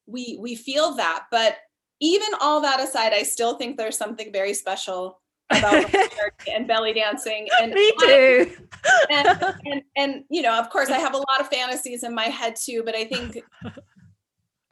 [0.06, 1.24] we we feel that.
[1.30, 1.56] But
[2.00, 5.86] even all that aside, I still think there's something very special about
[6.52, 7.48] and belly dancing.
[7.60, 8.52] And me too.
[9.10, 12.24] and, and, and you know, of course, I have a lot of fantasies in my
[12.24, 12.82] head too.
[12.84, 13.42] But I think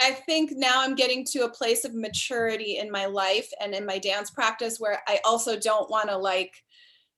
[0.00, 3.86] I think now I'm getting to a place of maturity in my life and in
[3.86, 6.52] my dance practice where I also don't want to like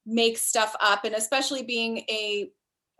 [0.05, 2.51] make stuff up, and especially being a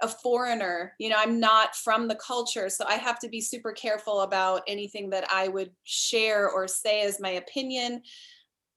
[0.03, 3.73] a foreigner you know i'm not from the culture so i have to be super
[3.73, 8.03] careful about anything that i would share or say as my opinion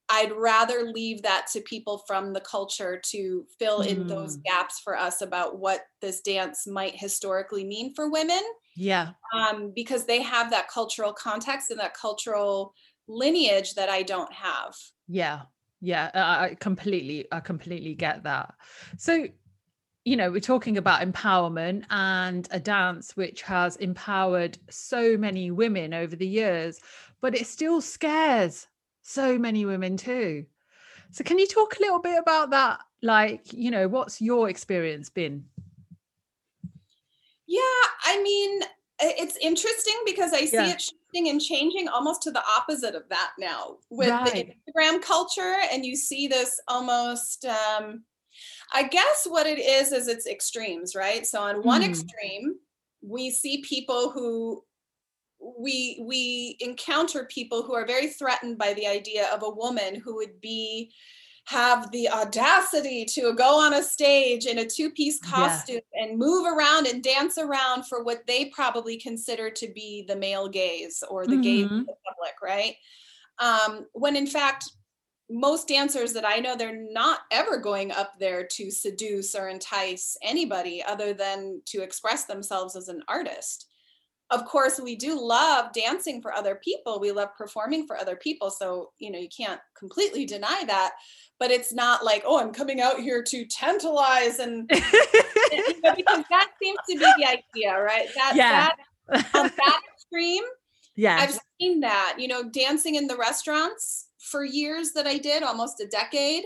[0.10, 4.44] I'd rather leave that to people from the culture to fill in those mm.
[4.44, 8.42] gaps for us about what this dance might historically mean for women.
[8.76, 9.10] Yeah.
[9.36, 12.74] Um, because they have that cultural context and that cultural
[13.08, 14.76] lineage that I don't have.
[15.08, 15.42] Yeah.
[15.80, 16.10] Yeah.
[16.14, 18.56] I completely, I completely get that.
[18.98, 19.28] So,
[20.06, 25.94] you know, we're talking about empowerment and a dance which has empowered so many women
[25.94, 26.80] over the years,
[27.22, 28.68] but it still scares
[29.02, 30.46] so many women too.
[31.12, 32.80] So can you talk a little bit about that?
[33.02, 35.46] Like, you know, what's your experience been?
[37.48, 37.62] Yeah,
[38.06, 38.62] I mean,
[39.00, 40.72] it's interesting because I see yeah.
[40.72, 44.56] it shifting and changing almost to the opposite of that now with right.
[44.66, 45.56] the Instagram culture.
[45.72, 48.04] And you see this almost, um,
[48.74, 51.26] I guess what it is, is it's extremes, right?
[51.26, 51.90] So on one mm.
[51.90, 52.56] extreme,
[53.02, 54.64] we see people who
[55.40, 60.16] we we encounter people who are very threatened by the idea of a woman who
[60.16, 60.92] would be
[61.46, 66.04] have the audacity to go on a stage in a two-piece costume yeah.
[66.04, 70.48] and move around and dance around for what they probably consider to be the male
[70.48, 71.42] gaze or the mm-hmm.
[71.42, 72.76] gaze of the public right
[73.40, 74.70] um, when in fact
[75.30, 80.18] most dancers that I know, they're not ever going up there to seduce or entice
[80.24, 83.69] anybody other than to express themselves as an artist
[84.32, 87.00] of course we do love dancing for other people.
[87.00, 88.52] We love performing for other people.
[88.52, 90.94] So you know you can't completely deny that.
[91.40, 94.84] But it's not like oh i'm coming out here to tantalize and, and
[95.52, 98.08] you know, because that seems to be the idea right?
[98.16, 98.70] That yeah.
[99.10, 100.44] that on that extreme
[100.96, 105.42] yeah i've seen that you know dancing in the restaurants for years that i did
[105.44, 106.44] almost a decade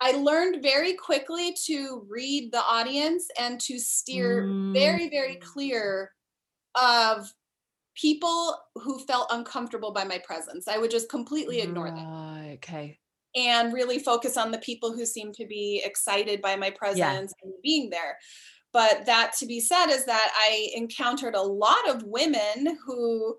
[0.00, 4.74] I learned very quickly to read the audience and to steer mm.
[4.74, 6.12] very, very clear
[6.80, 7.32] of
[7.96, 10.68] people who felt uncomfortable by my presence.
[10.68, 12.52] I would just completely ignore them.
[12.54, 12.98] Okay.
[13.34, 17.16] And really focus on the people who seem to be excited by my presence yeah.
[17.42, 18.16] and being there.
[18.72, 23.36] But that to be said is that I encountered a lot of women who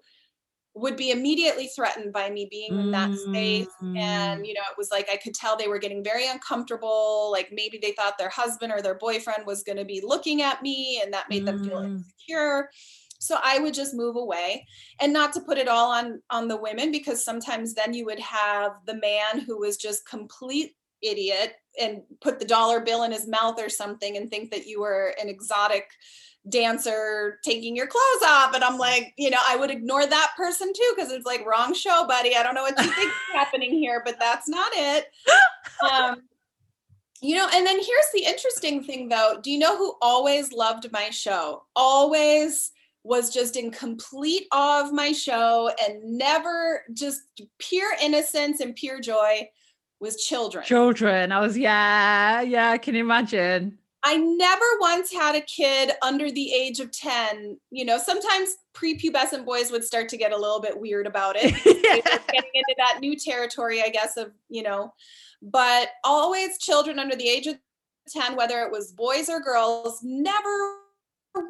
[0.77, 4.47] would be immediately threatened by me being in that space and mm.
[4.47, 7.79] you know it was like i could tell they were getting very uncomfortable like maybe
[7.81, 11.11] they thought their husband or their boyfriend was going to be looking at me and
[11.11, 11.45] that made mm.
[11.47, 11.95] them feel mm.
[11.95, 12.69] insecure
[13.19, 14.65] so i would just move away
[14.99, 18.19] and not to put it all on on the women because sometimes then you would
[18.19, 23.27] have the man who was just complete idiot and put the dollar bill in his
[23.27, 25.89] mouth or something and think that you were an exotic
[26.49, 28.55] dancer taking your clothes off.
[28.55, 31.73] And i'm like you know i would ignore that person too because it's like wrong
[31.73, 32.35] show buddy.
[32.35, 35.05] I don't know what you think is happening here but that's not it.
[35.91, 36.23] Um,
[37.21, 39.39] you know and then here's the interesting thing though.
[39.43, 41.65] Do you know who always loved my show?
[41.75, 42.71] Always
[43.07, 47.21] was just in complete awe of my show and never just
[47.57, 49.49] pure innocence and pure joy
[50.01, 50.65] was children.
[50.65, 51.31] Children.
[51.31, 53.77] I was, yeah, yeah, I can imagine.
[54.03, 57.57] I never once had a kid under the age of 10.
[57.71, 61.51] You know, sometimes prepubescent boys would start to get a little bit weird about it.
[61.65, 62.17] yeah.
[62.31, 64.93] Getting into that new territory, I guess, of, you know,
[65.41, 67.57] but always children under the age of
[68.09, 70.86] 10, whether it was boys or girls, never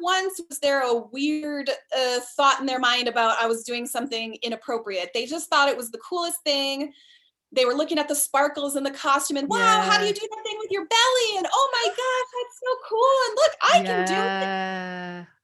[0.00, 4.36] once was there a weird uh, thought in their mind about I was doing something
[4.42, 5.10] inappropriate.
[5.14, 6.92] They just thought it was the coolest thing
[7.52, 9.90] they were looking at the sparkles in the costume and wow, yeah.
[9.90, 11.38] how do you do that thing with your belly?
[11.38, 13.16] And oh my gosh, that's so cool.
[13.26, 14.04] And look, I yeah.
[14.04, 15.34] can do it.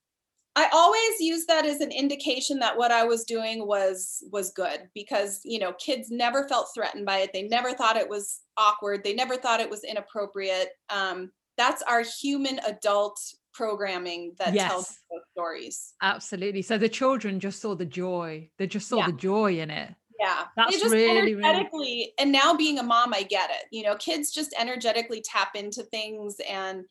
[0.57, 4.89] I always use that as an indication that what I was doing was was good
[4.95, 7.31] because you know kids never felt threatened by it.
[7.33, 9.03] They never thought it was awkward.
[9.03, 10.69] They never thought it was inappropriate.
[10.91, 13.19] Um, that's our human adult
[13.55, 14.69] programming that yes.
[14.69, 15.95] tells those stories.
[16.03, 16.63] Absolutely.
[16.63, 18.51] So the children just saw the joy.
[18.59, 19.07] They just saw yeah.
[19.07, 19.95] the joy in it.
[20.21, 20.45] Yeah.
[20.57, 22.13] That's just really, energetically, really...
[22.19, 23.67] and now being a mom, I get it.
[23.71, 26.85] You know, kids just energetically tap into things and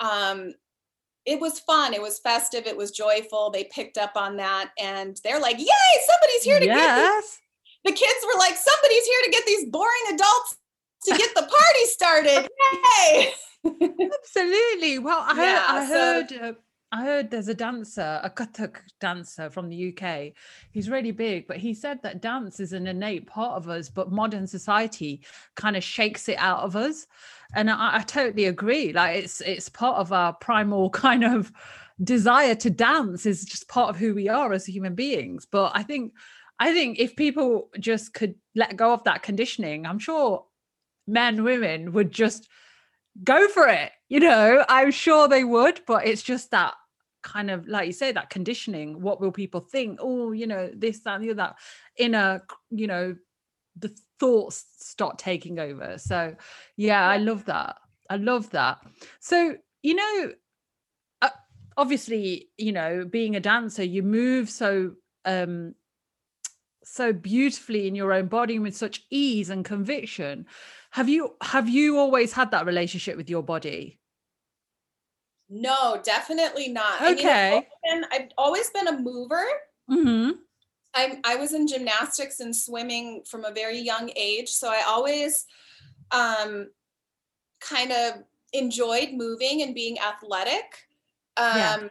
[0.00, 0.54] um
[1.26, 1.92] it was fun.
[1.92, 2.66] It was festive.
[2.66, 3.50] It was joyful.
[3.50, 5.66] They picked up on that and they're like, yay,
[6.06, 6.78] somebody's here to yes.
[6.78, 7.38] get these.
[7.84, 10.56] The kids were like, somebody's here to get these boring adults
[11.04, 12.48] to get the party started.
[13.12, 13.32] Yay.
[13.64, 14.98] Absolutely.
[14.98, 16.52] Well, I heard, I heard so, uh,
[16.92, 20.32] I heard there's a dancer, a Kathak dancer from the UK.
[20.72, 24.10] He's really big, but he said that dance is an innate part of us, but
[24.10, 25.22] modern society
[25.54, 27.06] kind of shakes it out of us.
[27.54, 28.92] And I, I totally agree.
[28.92, 31.52] Like it's it's part of our primal kind of
[32.02, 35.46] desire to dance is just part of who we are as human beings.
[35.46, 36.12] But I think
[36.58, 40.44] I think if people just could let go of that conditioning, I'm sure
[41.06, 42.48] men, women would just
[43.24, 43.92] go for it.
[44.08, 46.74] You know, I'm sure they would, but it's just that
[47.22, 49.00] kind of like you say that conditioning.
[49.00, 49.98] What will people think?
[50.00, 51.54] Oh you know this that and the other.
[51.96, 53.16] Inner you know
[53.78, 55.98] the thoughts start taking over.
[55.98, 56.34] So
[56.76, 57.76] yeah i love that.
[58.08, 58.78] I love that.
[59.20, 60.32] So you know
[61.22, 61.30] uh,
[61.76, 64.92] obviously you know being a dancer you move so
[65.24, 65.74] um
[66.82, 70.46] so beautifully in your own body with such ease and conviction
[70.90, 73.98] have you have you always had that relationship with your body
[75.52, 77.02] no, definitely not.
[77.02, 77.48] Okay.
[77.48, 79.44] I mean, I've, been, I've, always been a mover.
[79.90, 80.30] Mm-hmm.
[80.94, 84.48] I, I was in gymnastics and swimming from a very young age.
[84.48, 85.46] So I always
[86.12, 86.68] um,
[87.60, 88.22] kind of
[88.52, 90.86] enjoyed moving and being athletic.
[91.36, 91.88] Um, yeah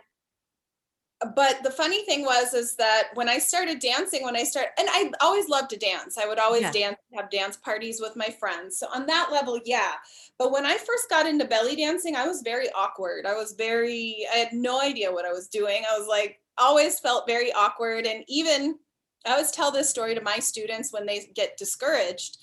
[1.36, 4.88] but the funny thing was is that when I started dancing, when I started, and
[4.90, 6.18] I always loved to dance.
[6.18, 6.72] I would always yeah.
[6.72, 8.78] dance, have dance parties with my friends.
[8.78, 9.94] So on that level, yeah.
[10.38, 13.26] But when I first got into belly dancing, I was very awkward.
[13.26, 15.84] I was very, I had no idea what I was doing.
[15.92, 18.06] I was like, always felt very awkward.
[18.06, 18.80] And even
[19.26, 22.38] I always tell this story to my students when they get discouraged.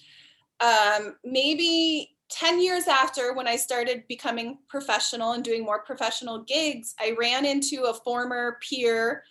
[0.60, 6.94] Um, maybe 10 years after when I started becoming professional and doing more professional gigs,
[6.98, 9.24] I ran into a former peer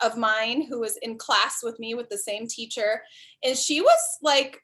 [0.00, 3.02] of mine who was in class with me with the same teacher.
[3.42, 4.62] And she was like,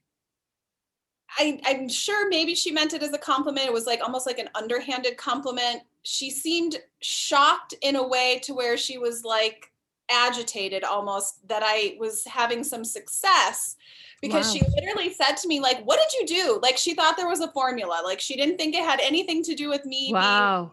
[1.38, 3.66] I, I'm sure maybe she meant it as a compliment.
[3.66, 5.82] It was like almost like an underhanded compliment.
[6.02, 9.72] She seemed shocked in a way to where she was like
[10.10, 13.76] agitated almost that I was having some success
[14.22, 14.52] because wow.
[14.52, 16.60] she literally said to me like what did you do?
[16.62, 18.00] Like she thought there was a formula.
[18.02, 20.70] Like she didn't think it had anything to do with me wow.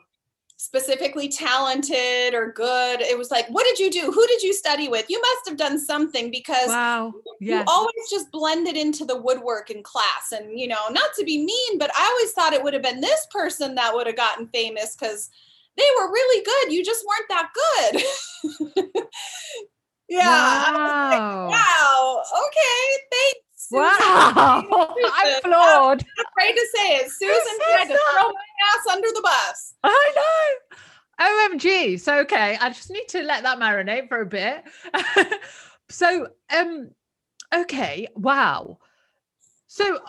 [0.56, 3.02] specifically talented or good.
[3.02, 4.12] It was like what did you do?
[4.12, 5.10] Who did you study with?
[5.10, 7.12] You must have done something because wow.
[7.42, 7.66] yes.
[7.68, 10.32] you always just blended into the woodwork in class.
[10.32, 13.02] And you know not to be mean but i always thought it would have been
[13.02, 15.30] this person that would have gotten famous because
[15.76, 16.74] they were really good.
[16.74, 17.50] You just weren't that
[18.94, 19.06] good
[20.10, 20.28] Yeah.
[20.28, 21.10] Wow.
[21.10, 22.24] Like, wow.
[22.48, 23.04] Okay.
[23.12, 23.40] Thanks.
[23.56, 23.84] Susan.
[23.84, 24.64] Wow.
[24.74, 26.04] I'm floored.
[26.04, 27.12] I'm afraid to say it.
[27.12, 29.74] Susan tried to throw my ass under the bus.
[29.84, 30.78] I know.
[31.20, 32.00] OMG.
[32.00, 34.64] So okay, I just need to let that marinate for a bit.
[35.90, 36.92] so um
[37.54, 38.80] okay, wow.
[39.68, 40.00] So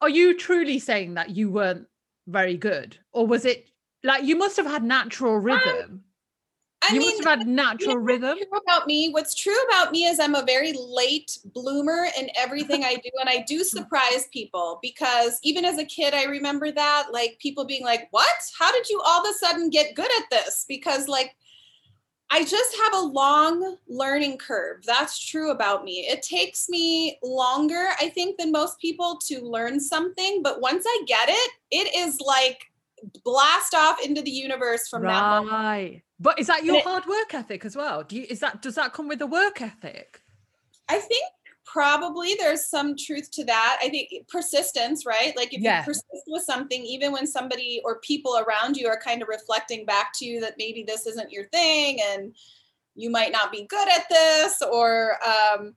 [0.00, 1.86] are you truly saying that you weren't
[2.26, 2.98] very good?
[3.12, 3.68] Or was it
[4.02, 5.84] like you must have had natural um, rhythm?
[5.84, 6.00] Um,
[6.82, 8.38] I you mean, must have had natural rhythm.
[8.66, 12.94] About me, what's true about me is I'm a very late bloomer in everything I
[12.94, 17.38] do, and I do surprise people because even as a kid, I remember that like
[17.38, 18.26] people being like, "What?
[18.58, 21.36] How did you all of a sudden get good at this?" Because like
[22.30, 24.84] I just have a long learning curve.
[24.86, 26.06] That's true about me.
[26.08, 31.02] It takes me longer, I think, than most people to learn something, but once I
[31.06, 32.70] get it, it is like
[33.24, 35.12] blast off into the universe from right.
[35.12, 36.02] that moment.
[36.20, 38.04] But is that your it, hard work ethic as well?
[38.04, 40.20] Do you is that does that come with a work ethic?
[40.88, 41.24] I think
[41.64, 43.78] probably there's some truth to that.
[43.82, 45.34] I think persistence, right?
[45.36, 45.78] Like if yeah.
[45.78, 49.86] you persist with something, even when somebody or people around you are kind of reflecting
[49.86, 52.34] back to you that maybe this isn't your thing and
[52.96, 55.74] you might not be good at this or um,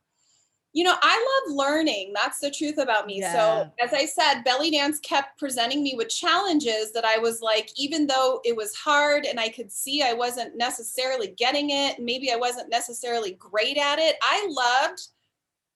[0.73, 2.13] you know, I love learning.
[2.15, 3.19] That's the truth about me.
[3.19, 3.33] Yeah.
[3.33, 7.69] So, as I said, belly dance kept presenting me with challenges that I was like,
[7.77, 12.31] even though it was hard and I could see I wasn't necessarily getting it, maybe
[12.31, 14.99] I wasn't necessarily great at it, I loved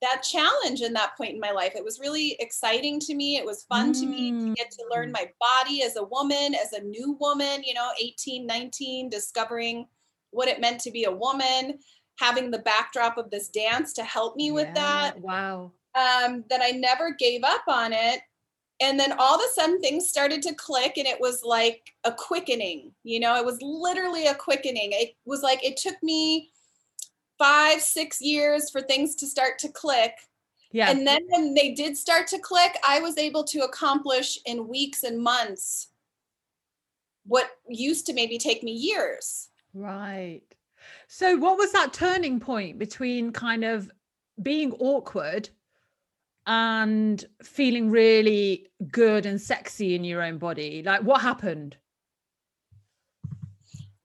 [0.01, 1.73] that challenge in that point in my life.
[1.75, 3.37] It was really exciting to me.
[3.37, 3.99] It was fun mm.
[3.99, 5.13] to me to get to learn mm.
[5.13, 9.87] my body as a woman, as a new woman, you know, 18, 19, discovering
[10.31, 11.79] what it meant to be a woman,
[12.17, 15.21] having the backdrop of this dance to help me with yeah, that.
[15.21, 15.71] Wow.
[15.95, 18.19] Um, that I never gave up on it.
[18.79, 22.11] And then all of a sudden things started to click and it was like a
[22.11, 24.89] quickening, you know, it was literally a quickening.
[24.91, 26.51] It was like it took me
[27.39, 30.13] five, six years for things to start to click.
[30.71, 30.91] Yeah.
[30.91, 35.03] And then when they did start to click, I was able to accomplish in weeks
[35.03, 35.87] and months
[37.25, 39.49] what used to maybe take me years.
[39.73, 40.41] Right.
[41.07, 43.89] So, what was that turning point between kind of
[44.41, 45.49] being awkward
[46.45, 50.83] and feeling really good and sexy in your own body?
[50.83, 51.77] Like, what happened?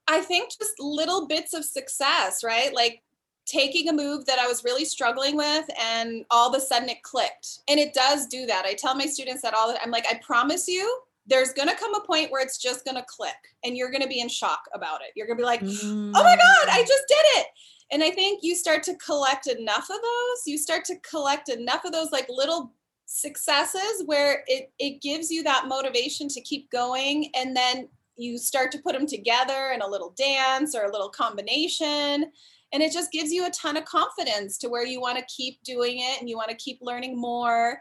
[0.07, 2.73] I think just little bits of success, right?
[2.75, 3.03] Like
[3.47, 7.03] taking a move that I was really struggling with and all of a sudden it
[7.03, 7.61] clicked.
[7.67, 8.65] And it does do that.
[8.65, 11.77] I tell my students that all the I'm like, I promise you, there's going to
[11.77, 14.29] come a point where it's just going to click and you're going to be in
[14.29, 15.13] shock about it.
[15.15, 16.13] You're going to be like, mm.
[16.15, 17.47] oh my God, I just did it.
[17.93, 21.85] And I think you start to collect enough of those, you start to collect enough
[21.85, 22.73] of those like little
[23.07, 27.31] successes where it, it gives you that motivation to keep going.
[27.37, 31.11] And then you start to put them together in a little dance or a little
[31.11, 32.33] combination
[32.73, 35.63] and it just gives you a ton of confidence to where you want to keep
[35.63, 37.79] doing it and you want to keep learning more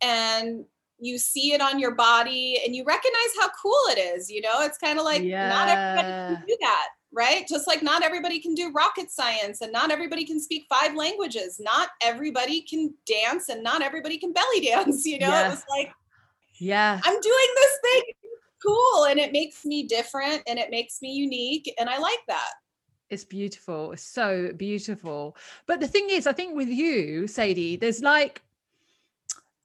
[0.00, 0.64] and
[1.02, 4.62] you see it on your body and you recognize how cool it is you know
[4.62, 5.48] it's kind of like yeah.
[5.48, 9.72] not everybody can do that right just like not everybody can do rocket science and
[9.72, 14.60] not everybody can speak five languages not everybody can dance and not everybody can belly
[14.66, 15.46] dance you know yeah.
[15.46, 15.90] it was like
[16.58, 18.02] yeah i'm doing this thing
[18.64, 22.52] cool and it makes me different and it makes me unique and i like that
[23.10, 23.92] it's beautiful.
[23.92, 25.36] It's so beautiful.
[25.66, 28.40] But the thing is, I think with you, Sadie, there's like,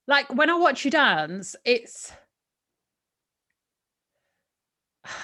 [0.07, 2.11] like when I watch you dance, it's,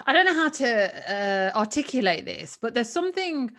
[0.06, 3.52] I don't know how to uh, articulate this, but there's something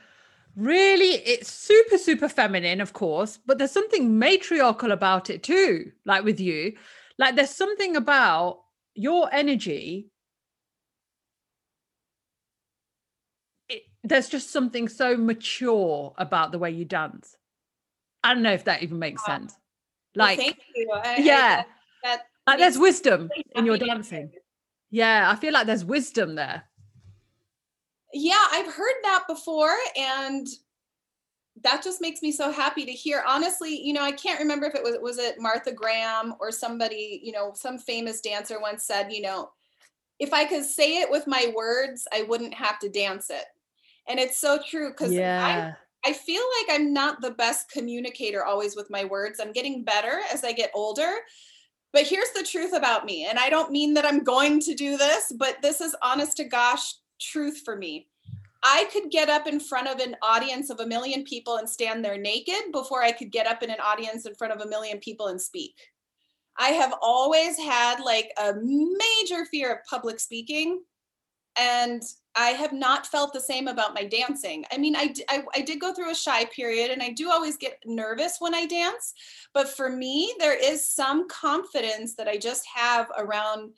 [0.57, 6.25] really, it's super, super feminine, of course, but there's something matriarchal about it too, like
[6.25, 6.75] with you.
[7.19, 8.61] Like there's something about
[8.95, 10.11] your energy
[14.05, 17.37] there's just something so mature about the way you dance.
[18.23, 19.57] I don't know if that even makes sense.
[20.15, 20.39] Like,
[20.87, 21.67] well, I, yeah, I,
[22.03, 24.31] that, like there's wisdom in your dancing.
[24.91, 26.65] Yeah, I feel like there's wisdom there.
[28.13, 30.47] Yeah, I've heard that before, and
[31.63, 33.25] that just makes me so happy to hear.
[33.27, 37.21] Honestly, you know, I can't remember if it was was it Martha Graham or somebody,
[37.23, 39.51] you know, some famous dancer once said, you know,
[40.21, 43.45] if I could say it with my words, I wouldn't have to dance it
[44.09, 45.75] and it's so true because yeah.
[46.05, 50.21] I, feel like i'm not the best communicator always with my words i'm getting better
[50.33, 51.13] as i get older
[51.93, 54.97] but here's the truth about me and i don't mean that i'm going to do
[54.97, 58.09] this but this is honest to gosh truth for me
[58.67, 62.03] I could get up in front of an audience of a million people and stand
[62.03, 64.99] there naked before I could get up in an audience in front of a million
[65.01, 65.75] people and speak.
[66.57, 70.83] I have always had like a major fear of public speaking.
[71.57, 72.03] And
[72.37, 74.65] I have not felt the same about my dancing.
[74.73, 77.57] I mean, I, I, I, did go through a shy period and I do always
[77.57, 79.15] get nervous when I dance.
[79.53, 83.75] But for me, there is some confidence that I just have around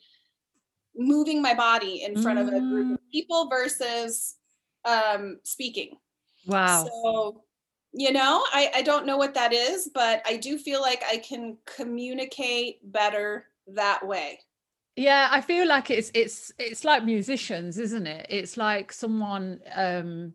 [0.95, 2.41] moving my body in front mm.
[2.41, 3.11] of a group of mm.
[3.11, 4.35] people versus
[4.85, 5.97] um, speaking.
[6.47, 6.85] Wow.
[6.85, 7.43] So,
[7.93, 11.17] you know, I, I don't know what that is, but I do feel like I
[11.17, 14.39] can communicate better that way
[14.97, 18.25] yeah i feel like it's it's it's like musicians isn't it?
[18.29, 20.33] It's like someone um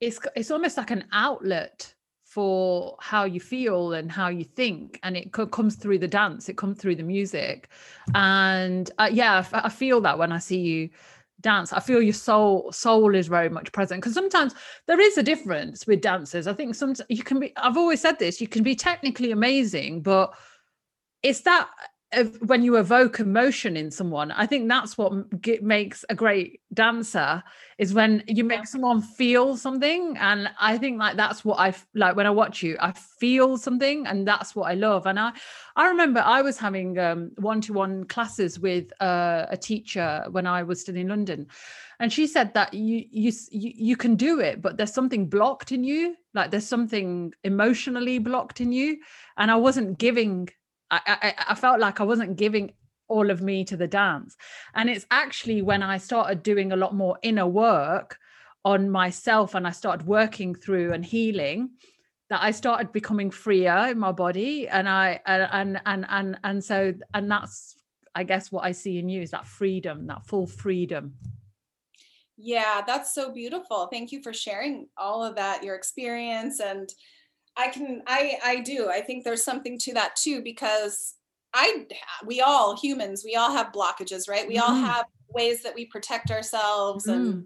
[0.00, 1.92] it's it's almost like an outlet
[2.24, 6.48] for how you feel and how you think and it co- comes through the dance
[6.48, 7.70] it comes through the music.
[8.14, 10.90] And uh, yeah I, feel that when i see you
[11.40, 14.54] dance i feel your soul soul is very much present because sometimes
[14.86, 16.46] there is a difference with dancers.
[16.46, 20.02] I think sometimes you can be i've always said this you can be technically amazing
[20.02, 20.34] but
[21.22, 21.68] it's that
[22.40, 25.12] when you evoke emotion in someone i think that's what
[25.62, 27.42] makes a great dancer
[27.80, 30.14] is when you make someone feel something.
[30.18, 34.06] And i think like that's what i like when i watch you i feel something
[34.06, 35.06] and that's what i love.
[35.06, 35.32] And i
[35.76, 40.82] i remember i was having um, one-to-one classes with uh, a teacher when i was
[40.82, 41.46] still in london.
[42.00, 45.82] And she said that you you you can do it but there's something blocked in
[45.82, 46.16] you.
[46.34, 48.98] Like there's something emotionally blocked in you.
[49.38, 50.50] And i wasn't giving
[50.90, 52.72] I, I, I felt like I wasn't giving
[53.08, 54.36] all of me to the dance.
[54.74, 58.18] And it's actually when I started doing a lot more inner work
[58.64, 61.70] on myself and I started working through and healing
[62.28, 64.68] that I started becoming freer in my body.
[64.68, 67.76] And I and and and and so and that's
[68.14, 71.14] I guess what I see in you is that freedom, that full freedom.
[72.36, 73.88] Yeah, that's so beautiful.
[73.88, 76.88] Thank you for sharing all of that, your experience and
[77.60, 78.88] I can I I do.
[78.88, 81.14] I think there's something to that too because
[81.52, 81.86] I
[82.24, 84.48] we all humans, we all have blockages, right?
[84.48, 84.62] We mm.
[84.62, 87.14] all have ways that we protect ourselves mm.
[87.14, 87.44] and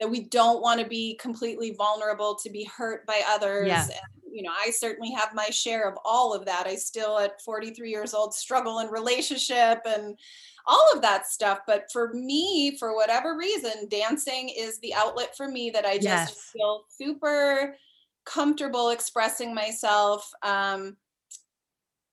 [0.00, 3.68] that we don't want to be completely vulnerable to be hurt by others.
[3.68, 3.84] Yeah.
[3.84, 6.66] And, you know, I certainly have my share of all of that.
[6.66, 10.18] I still at 43 years old struggle in relationship and
[10.66, 11.60] all of that stuff.
[11.66, 16.04] But for me, for whatever reason, dancing is the outlet for me that I just
[16.04, 16.50] yes.
[16.52, 17.76] feel super
[18.24, 20.30] comfortable expressing myself.
[20.42, 20.96] Um,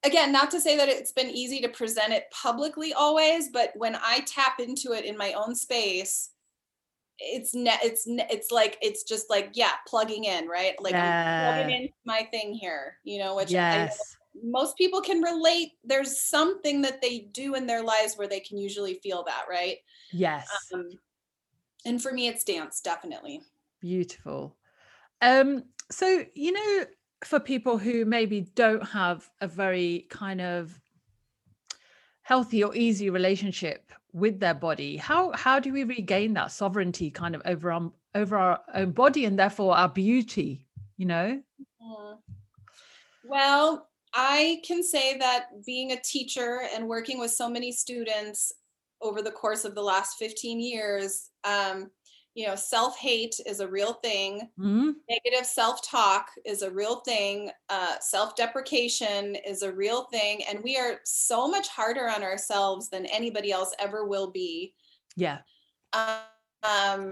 [0.03, 3.95] again, not to say that it's been easy to present it publicly always, but when
[3.95, 6.32] I tap into it in my own space,
[7.20, 10.74] it's ne- it's ne- it's like it's just like yeah, plugging in, right?
[10.82, 11.49] Like yeah.
[11.49, 13.97] I'm plugging in my thing here, you know, which yes.
[13.99, 15.74] I, most people can relate.
[15.84, 19.78] There's something that they do in their lives where they can usually feel that, right?
[20.12, 20.47] Yes.
[20.74, 20.89] Um,
[21.86, 23.41] and for me, it's dance, definitely.
[23.82, 24.55] Beautiful.
[25.22, 26.85] Um, so, you know,
[27.23, 30.79] for people who maybe don't have a very kind of
[32.23, 37.35] healthy or easy relationship with their body, how how do we regain that sovereignty kind
[37.35, 40.65] of over our over our own body and therefore our beauty,
[40.97, 41.41] you know?
[41.81, 42.15] Mm-hmm.
[43.23, 48.51] Well, I can say that being a teacher and working with so many students
[49.01, 51.89] over the course of the last 15 years, um,
[52.34, 54.91] you know self-hate is a real thing mm-hmm.
[55.09, 60.99] negative self-talk is a real thing uh, self-deprecation is a real thing and we are
[61.03, 64.73] so much harder on ourselves than anybody else ever will be
[65.15, 65.39] yeah
[65.93, 67.11] um,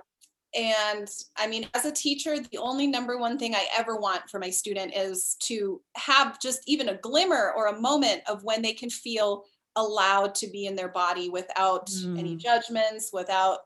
[0.55, 1.07] and
[1.37, 4.49] i mean as a teacher the only number one thing i ever want for my
[4.49, 8.89] student is to have just even a glimmer or a moment of when they can
[8.89, 9.43] feel
[9.75, 12.17] allowed to be in their body without mm.
[12.17, 13.59] any judgments without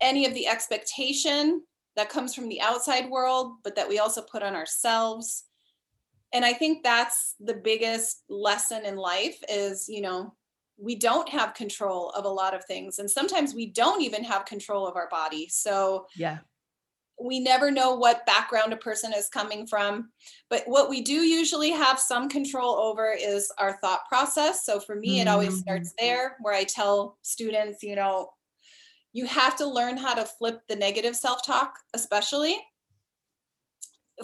[0.00, 1.62] any of the expectation
[1.96, 5.44] that comes from the outside world, but that we also put on ourselves.
[6.32, 10.34] And I think that's the biggest lesson in life is, you know,
[10.76, 13.00] we don't have control of a lot of things.
[13.00, 15.48] And sometimes we don't even have control of our body.
[15.50, 16.38] So, yeah.
[17.20, 20.10] We never know what background a person is coming from.
[20.50, 24.64] But what we do usually have some control over is our thought process.
[24.64, 26.06] So for me, it always starts mm-hmm.
[26.06, 28.30] there where I tell students, you know,
[29.18, 32.56] you have to learn how to flip the negative self-talk especially.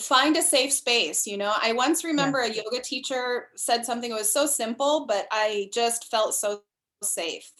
[0.00, 1.52] Find a safe space you know?
[1.60, 2.52] I once remember yeah.
[2.52, 6.62] a yoga teacher said something it was so simple but i just felt so
[7.02, 7.50] safe.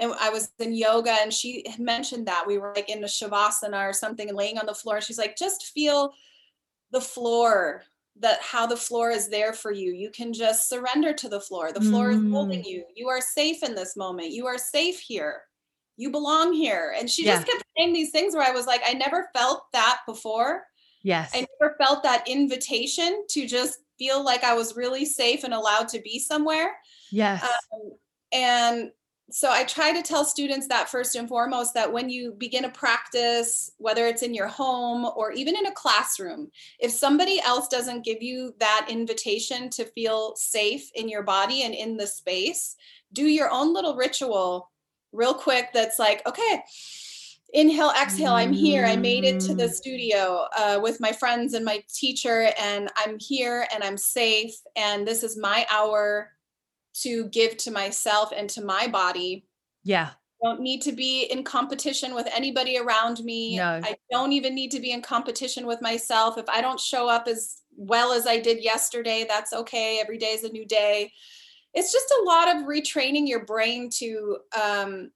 [0.00, 3.88] And i was in yoga and she mentioned that we were like in a shavasana
[3.88, 6.12] or something and laying on the floor and she's like just feel
[6.90, 7.84] the floor
[8.18, 9.92] that how the floor is there for you.
[9.92, 11.70] You can just surrender to the floor.
[11.70, 12.16] The floor mm.
[12.16, 12.66] is holding mm.
[12.66, 12.84] you.
[12.94, 14.30] You are safe in this moment.
[14.30, 15.42] You are safe here
[15.96, 16.94] you belong here.
[16.98, 17.36] And she yeah.
[17.36, 20.64] just kept saying these things where I was like, I never felt that before.
[21.02, 21.30] Yes.
[21.34, 25.88] I never felt that invitation to just feel like I was really safe and allowed
[25.88, 26.76] to be somewhere.
[27.10, 27.42] Yes.
[27.42, 27.92] Um,
[28.32, 28.90] and
[29.30, 32.70] so I try to tell students that first and foremost that when you begin a
[32.70, 38.04] practice, whether it's in your home or even in a classroom, if somebody else doesn't
[38.04, 42.76] give you that invitation to feel safe in your body and in the space,
[43.12, 44.70] do your own little ritual
[45.16, 46.62] real quick that's like, okay,
[47.52, 48.84] inhale, exhale, I'm here.
[48.84, 49.72] I made it to the mm.
[49.72, 54.54] studio uh, with my friends and my teacher, and I'm here and I'm safe.
[54.76, 56.32] And this is my hour
[57.02, 59.46] to give to myself and to my body.
[59.84, 60.10] Yeah.
[60.42, 63.56] don't need to be in competition with anybody around me.
[63.56, 63.80] No.
[63.82, 66.38] I don't even need to be in competition with myself.
[66.38, 70.00] If I don't show up as well as I did yesterday, that's okay.
[70.00, 71.12] Every day is a new day
[71.76, 75.10] it's just a lot of retraining your brain to um,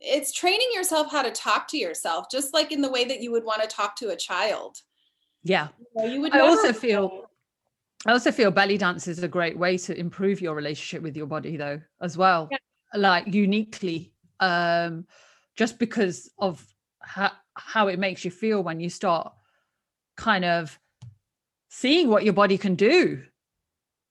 [0.00, 3.30] it's training yourself how to talk to yourself just like in the way that you
[3.32, 4.78] would want to talk to a child
[5.44, 7.28] yeah you, know, you would i also feel
[8.06, 11.26] I also feel belly dance is a great way to improve your relationship with your
[11.26, 12.48] body, though, as well.
[12.50, 12.58] Yeah.
[12.94, 15.06] Like uniquely, um,
[15.56, 16.64] just because of
[17.00, 19.32] how, how it makes you feel when you start
[20.16, 20.78] kind of
[21.68, 23.22] seeing what your body can do.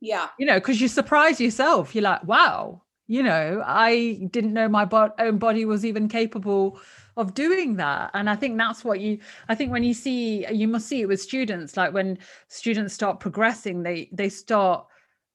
[0.02, 0.30] Yeah.
[0.38, 1.96] You know, because you surprise yourself.
[1.96, 6.80] You're like, wow, you know, I didn't know my bo- own body was even capable
[7.18, 8.10] of doing that.
[8.14, 11.08] And i think that's what you i think when you see you must see it
[11.08, 14.88] with students like when students start progressing they they start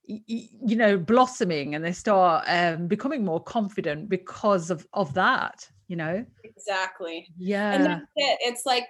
[0.07, 5.97] you know blossoming and they start um, becoming more confident because of of that you
[5.97, 6.25] know?
[6.45, 7.29] Exactly.
[7.39, 7.73] Yeah.
[7.73, 8.39] and that's it.
[8.41, 8.87] It's like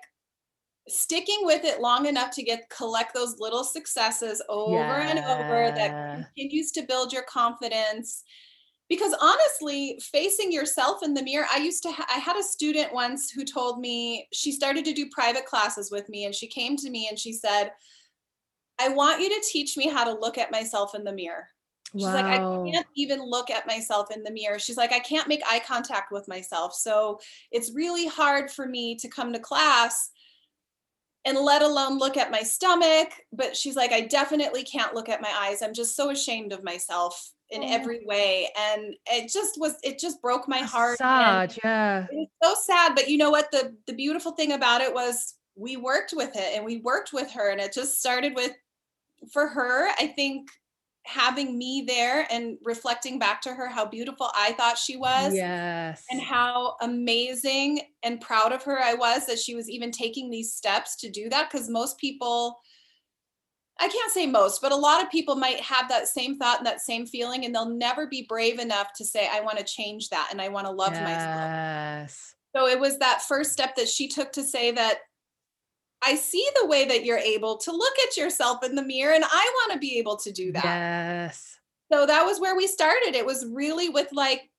[0.89, 5.09] sticking with it long enough to get collect those little successes over yeah.
[5.09, 8.23] and over that continues to build your confidence
[8.89, 12.93] because honestly facing yourself in the mirror i used to ha- i had a student
[12.93, 16.77] once who told me she started to do private classes with me and she came
[16.77, 17.73] to me and she said
[18.81, 21.49] i want you to teach me how to look at myself in the mirror
[21.93, 22.15] she's wow.
[22.15, 22.39] like i
[22.71, 26.13] can't even look at myself in the mirror she's like i can't make eye contact
[26.13, 27.19] with myself so
[27.51, 30.11] it's really hard for me to come to class
[31.27, 35.21] and let alone look at my stomach but she's like i definitely can't look at
[35.21, 35.63] my eyes.
[35.63, 37.67] I'm just so ashamed of myself in oh.
[37.69, 38.49] every way.
[38.59, 42.07] And it just was it just broke my heart sad yeah.
[42.11, 43.51] it was so sad but you know what?
[43.51, 47.31] The the beautiful thing about it was we worked with it and we worked with
[47.33, 48.53] her and it just started with
[49.33, 50.49] for her i think
[51.07, 55.35] having me there and reflecting back to her how beautiful I thought she was.
[55.35, 56.05] Yes.
[56.11, 60.53] And how amazing and proud of her I was that she was even taking these
[60.53, 61.51] steps to do that.
[61.51, 62.59] Because most people
[63.79, 66.67] I can't say most, but a lot of people might have that same thought and
[66.67, 70.09] that same feeling, and they'll never be brave enough to say, I want to change
[70.09, 71.03] that and I want to love yes.
[71.03, 72.35] myself.
[72.57, 75.01] So it was that first step that she took to say that
[76.03, 79.25] I see the way that you're able to look at yourself in the mirror, and
[79.25, 80.65] I want to be able to do that.
[80.65, 81.59] Yes.
[81.93, 83.15] So that was where we started.
[83.15, 84.51] It was really with like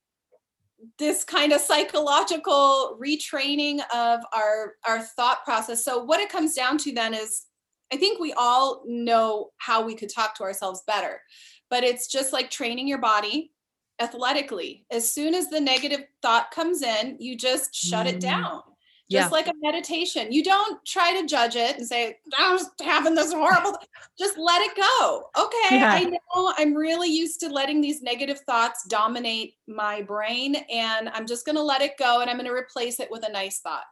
[1.00, 5.84] this kind of psychological retraining of our our thought process.
[5.84, 7.46] So what it comes down to then is
[7.92, 11.22] I think we all know how we could talk to ourselves better,
[11.70, 13.52] but it's just like training your body
[14.00, 14.86] athletically.
[14.92, 18.14] As soon as the negative thought comes in, you just shut mm.
[18.14, 18.62] it down.
[19.10, 19.30] Just yeah.
[19.30, 20.34] like a meditation.
[20.34, 23.78] You don't try to judge it and say, I'm just having this horrible.
[24.20, 25.30] just let it go.
[25.38, 25.94] Okay, yeah.
[25.94, 31.26] I know I'm really used to letting these negative thoughts dominate my brain, and I'm
[31.26, 33.60] just going to let it go and I'm going to replace it with a nice
[33.60, 33.86] thought.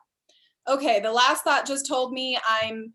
[0.68, 2.94] Okay, the last thought just told me I'm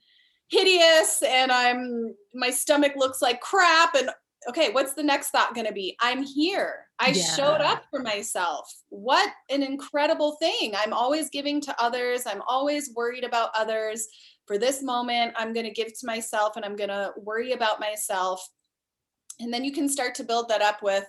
[0.48, 4.10] hideous and I'm my stomach looks like crap and
[4.49, 5.97] okay, what's the next thought going to be?
[6.01, 6.86] I'm here.
[6.99, 7.24] I yeah.
[7.34, 8.72] showed up for myself.
[8.88, 10.72] What an incredible thing.
[10.76, 12.22] I'm always giving to others.
[12.26, 14.07] I'm always worried about others.
[14.47, 17.80] For this moment, I'm going to give to myself and I'm going to worry about
[17.80, 18.47] myself.
[19.38, 21.07] And then you can start to build that up with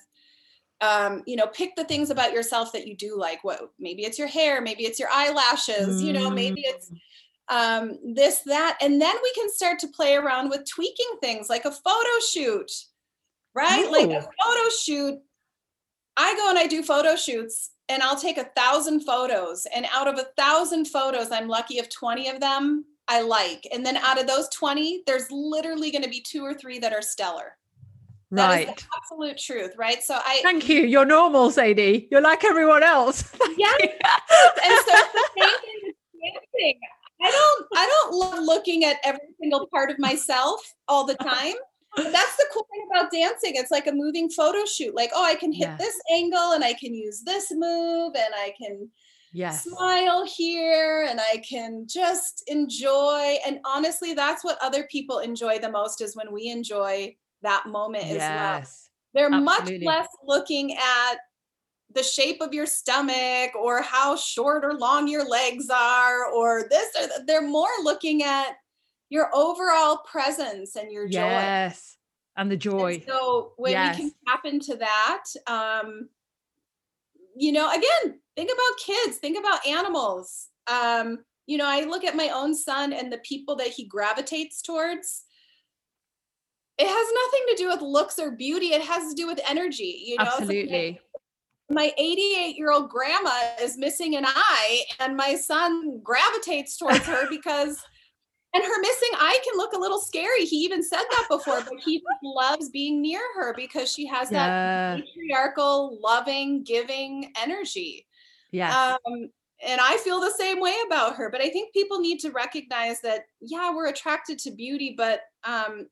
[0.82, 3.44] um, you know, pick the things about yourself that you do like.
[3.44, 6.06] What maybe it's your hair, maybe it's your eyelashes, mm.
[6.06, 6.98] you know, maybe it's mm
[7.52, 8.78] um, this, that.
[8.82, 12.72] And then we can start to play around with tweaking things like a photo shoot,
[13.54, 13.90] right?
[13.90, 15.20] Like a photo shoot.
[16.18, 19.66] I go and I do photo shoots and I'll take a thousand photos.
[19.74, 23.68] And out of a thousand photos, I'm lucky if 20 of them I like.
[23.74, 26.94] And then out of those 20, there's literally going to be two or three that
[26.94, 27.58] are stellar.
[28.34, 28.86] That right.
[28.98, 30.02] absolute truth, right?
[30.02, 30.84] So I thank you.
[30.84, 32.08] You're normal, Sadie.
[32.10, 33.30] You're like everyone else.
[33.58, 33.74] yeah.
[33.82, 33.92] and
[34.86, 36.80] so the same thing
[37.22, 41.56] I don't I don't love looking at every single part of myself all the time.
[41.96, 43.54] But that's the cool thing about dancing.
[43.56, 44.96] It's like a moving photo shoot.
[44.96, 48.54] Like, oh, I can hit this angle and I can use this move and I
[48.58, 48.90] can
[49.34, 49.66] yes.
[49.66, 53.38] smile here and I can just enjoy.
[53.46, 58.06] And honestly, that's what other people enjoy the most is when we enjoy that moment
[58.06, 58.14] yes.
[58.14, 58.64] as well.
[59.14, 59.86] They're Absolutely.
[59.86, 61.16] much less looking at
[61.94, 66.88] the shape of your stomach or how short or long your legs are or this
[66.96, 68.56] or th- they're more looking at
[69.12, 71.20] your overall presence and your joy.
[71.20, 71.98] Yes
[72.38, 72.94] and the joy.
[72.96, 73.98] and so when yes.
[73.98, 76.08] we can tap into that um
[77.36, 80.48] you know again think about kids think about animals.
[80.68, 84.62] Um you know i look at my own son and the people that he gravitates
[84.62, 85.24] towards.
[86.78, 90.04] It has nothing to do with looks or beauty it has to do with energy
[90.06, 90.24] you know?
[90.24, 91.00] Absolutely.
[91.70, 97.30] my 88 year old grandma is missing an eye and my son gravitates towards her
[97.30, 97.84] because
[98.54, 100.46] and her missing eye can look a little scary.
[100.46, 104.96] He even said that before but he loves being near her because she has yeah.
[104.96, 108.06] that patriarchal loving giving energy.
[108.52, 109.30] Yeah um,
[109.66, 113.00] and i feel the same way about her but i think people need to recognize
[113.02, 115.88] that yeah we're attracted to beauty but um,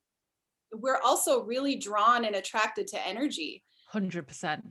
[0.74, 3.64] we're also really drawn and attracted to energy.
[3.93, 4.62] 100%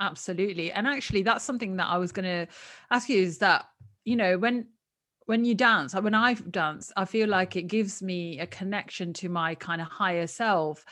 [0.00, 0.72] absolutely.
[0.72, 2.46] And actually that's something that i was going to
[2.90, 3.66] ask you is that
[4.04, 4.66] you know when
[5.26, 9.12] when you dance uh, when i dance i feel like it gives me a connection
[9.12, 10.84] to my kind of higher self.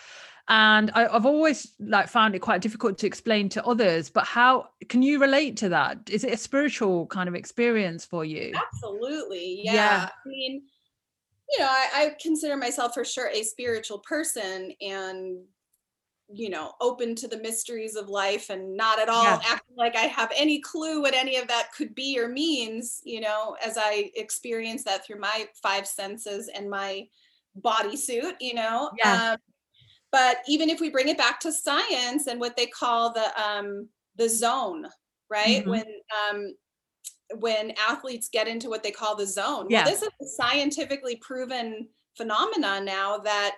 [0.49, 4.71] And I, have always like found it quite difficult to explain to others but how
[4.89, 6.11] can you relate to that?
[6.11, 8.53] Is it a spiritual kind of experience for you?
[8.55, 10.09] Absolutely yeah, yeah.
[10.09, 10.63] i mean
[11.51, 15.45] you know I, I consider myself for sure a spiritual person and
[16.33, 19.41] you know open to the mysteries of life and not at all yeah.
[19.47, 23.21] acting like i have any clue what any of that could be or means you
[23.21, 27.07] know as i experience that through my five senses and my
[27.61, 29.33] bodysuit you know yeah.
[29.33, 29.39] Um,
[30.13, 33.89] but even if we bring it back to science and what they call the um
[34.17, 34.87] the zone
[35.29, 35.71] right mm-hmm.
[35.71, 35.85] when
[36.31, 36.55] um
[37.39, 39.85] when athletes get into what they call the zone yeah.
[39.85, 43.57] well this is a scientifically proven phenomenon now that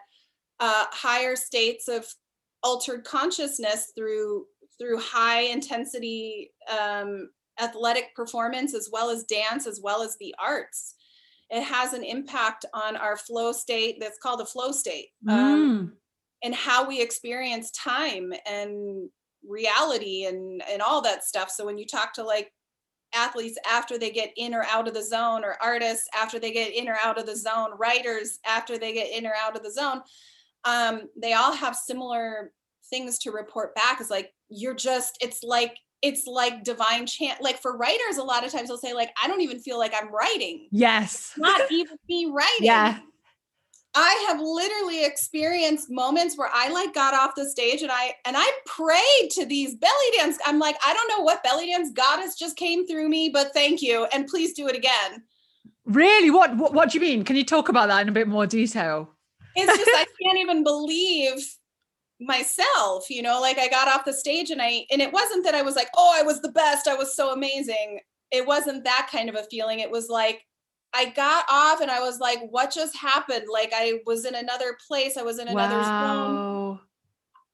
[0.60, 2.06] uh, higher states of
[2.62, 4.46] altered consciousness through
[4.78, 7.28] through high intensity um,
[7.60, 10.94] athletic performance as well as dance as well as the arts
[11.50, 15.90] it has an impact on our flow state that's called a flow state um, mm.
[16.42, 19.08] and how we experience time and
[19.46, 22.50] reality and and all that stuff so when you talk to like
[23.14, 26.72] athletes after they get in or out of the zone or artists after they get
[26.72, 29.70] in or out of the zone writers after they get in or out of the
[29.70, 30.00] zone
[30.64, 32.52] um, they all have similar
[32.90, 37.60] things to report back is like you're just it's like it's like divine chant like
[37.60, 40.12] for writers a lot of times they'll say like i don't even feel like i'm
[40.12, 42.98] writing yes not even me writing yeah
[43.94, 48.36] I have literally experienced moments where I like got off the stage and I and
[48.38, 50.38] I prayed to these belly dance.
[50.46, 53.82] I'm like, I don't know what belly dance goddess just came through me, but thank
[53.82, 55.22] you and please do it again.
[55.84, 56.30] Really?
[56.30, 57.22] What what, what do you mean?
[57.22, 59.10] Can you talk about that in a bit more detail?
[59.56, 61.56] It's just I can't even believe
[62.20, 65.54] myself, you know, like I got off the stage and I and it wasn't that
[65.54, 66.88] I was like, "Oh, I was the best.
[66.88, 68.00] I was so amazing."
[68.30, 69.80] It wasn't that kind of a feeling.
[69.80, 70.46] It was like
[70.94, 73.46] I got off and I was like, what just happened?
[73.50, 75.16] Like I was in another place.
[75.16, 76.78] I was in another wow.
[76.78, 76.80] zone.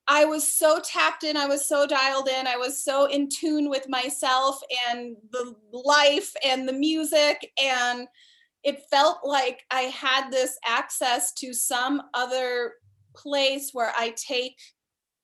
[0.09, 1.37] I was so tapped in.
[1.37, 2.47] I was so dialed in.
[2.47, 7.53] I was so in tune with myself and the life and the music.
[7.63, 8.09] And
[8.65, 12.75] it felt like I had this access to some other
[13.15, 14.57] place where I take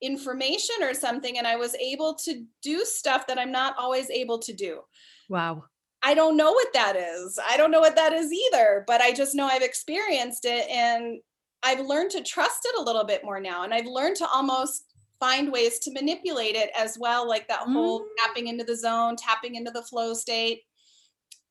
[0.01, 4.39] information or something and I was able to do stuff that I'm not always able
[4.39, 4.81] to do.
[5.29, 5.65] Wow.
[6.03, 7.39] I don't know what that is.
[7.49, 11.19] I don't know what that is either, but I just know I've experienced it and
[11.63, 13.63] I've learned to trust it a little bit more now.
[13.63, 14.85] And I've learned to almost
[15.19, 18.05] find ways to manipulate it as well, like that whole mm.
[18.19, 20.61] tapping into the zone, tapping into the flow state.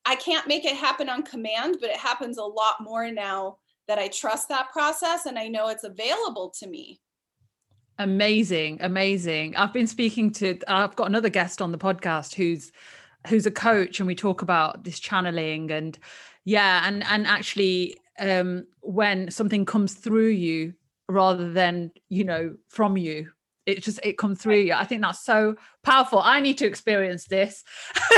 [0.07, 3.99] I can't make it happen on command, but it happens a lot more now that
[3.99, 7.01] I trust that process and I know it's available to me.
[7.99, 9.55] Amazing, amazing.
[9.57, 12.73] I've been speaking to, I've got another guest on the podcast who's
[13.29, 15.99] who's a coach and we talk about this channeling and
[16.45, 20.75] yeah and and actually um when something comes through you
[21.09, 23.31] rather than you know from you
[23.67, 24.73] it just it comes through you.
[24.75, 26.21] I think that's so powerful.
[26.21, 27.65] I need to experience this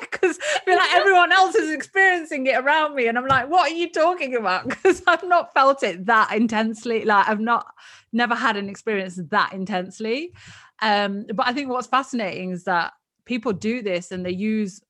[0.00, 3.70] because i feel like everyone else is experiencing it around me and i'm like what
[3.70, 4.68] are you talking about?
[4.68, 7.66] Because i've not felt it that intensely like i've not
[8.12, 10.32] never had an experience that intensely.
[10.82, 12.92] Um but i think what's fascinating is that
[13.24, 14.82] people do this and they use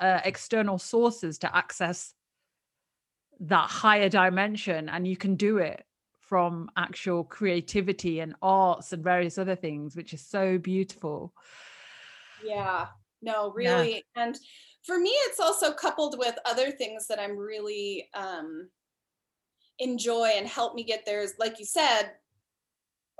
[0.00, 2.14] uh, external sources to access
[3.40, 5.84] that higher dimension and you can do it
[6.28, 11.32] from actual creativity and arts and various other things which is so beautiful
[12.44, 12.86] yeah
[13.22, 14.22] no really yeah.
[14.24, 14.38] and
[14.84, 18.68] for me it's also coupled with other things that i'm really um
[19.78, 22.10] enjoy and help me get there is like you said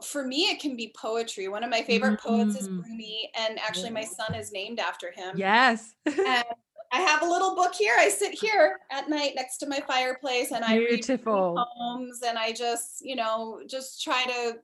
[0.05, 2.29] for me it can be poetry one of my favorite mm-hmm.
[2.29, 2.83] poets is mm.
[2.83, 6.45] Rumi and actually my son is named after him yes and
[6.93, 10.51] i have a little book here i sit here at night next to my fireplace
[10.51, 11.33] and Beautiful.
[11.33, 14.57] i read poems and i just you know just try to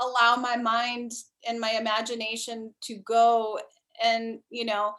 [0.00, 1.12] allow my mind
[1.46, 3.58] and my imagination to go
[4.02, 4.94] and you know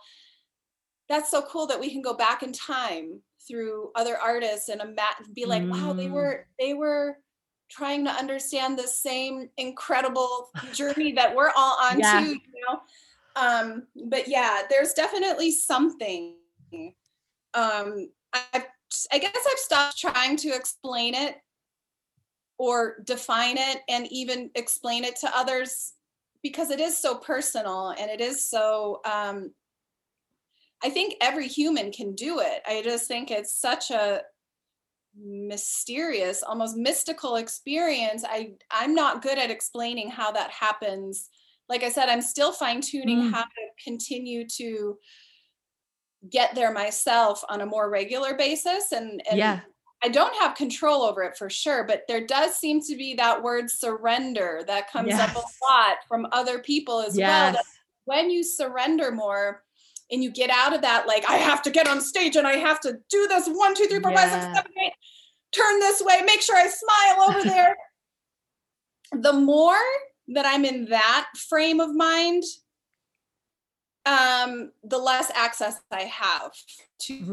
[1.10, 4.82] that's so cool that we can go back in time through other artists and
[5.34, 5.70] be like mm.
[5.70, 6.12] wow they mm.
[6.12, 7.18] were they were
[7.70, 12.22] trying to understand the same incredible journey that we're all on yeah.
[12.22, 12.80] too, you know.
[13.36, 16.36] Um, but yeah, there's definitely something.
[17.54, 18.66] Um, I
[19.12, 21.38] I guess I've stopped trying to explain it
[22.58, 25.94] or define it and even explain it to others
[26.42, 29.52] because it is so personal and it is so um,
[30.84, 32.62] I think every human can do it.
[32.66, 34.22] I just think it's such a
[35.18, 41.30] mysterious almost mystical experience i i'm not good at explaining how that happens
[41.70, 43.32] like i said i'm still fine tuning Mm.
[43.34, 44.98] how to continue to
[46.30, 49.60] get there myself on a more regular basis and, and yeah
[50.04, 53.42] i don't have control over it for sure but there does seem to be that
[53.44, 57.64] word surrender that comes up a lot from other people as well yes that
[58.06, 59.64] when you surrender more
[60.12, 62.54] and you get out of that like i have to get on stage and i
[62.54, 64.54] have to do this one two three four five six Yeah.
[64.54, 64.94] seven eight
[65.52, 67.76] turn this way make sure i smile over there
[69.14, 69.78] the more
[70.30, 72.44] that i'm in that frame of mind
[74.06, 76.52] um the less access i have
[77.00, 77.26] to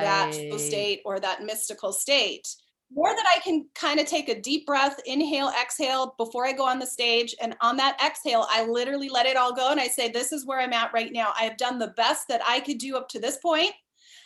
[0.00, 2.48] that state or that mystical state.
[2.92, 6.64] More that i can kind of take a deep breath inhale exhale before i go
[6.66, 7.34] on the stage.
[7.40, 10.46] And on that exhale i literally let it all go and i say this is
[10.46, 11.32] where i'm at right now.
[11.38, 13.72] I have done the best that i could do up to this point.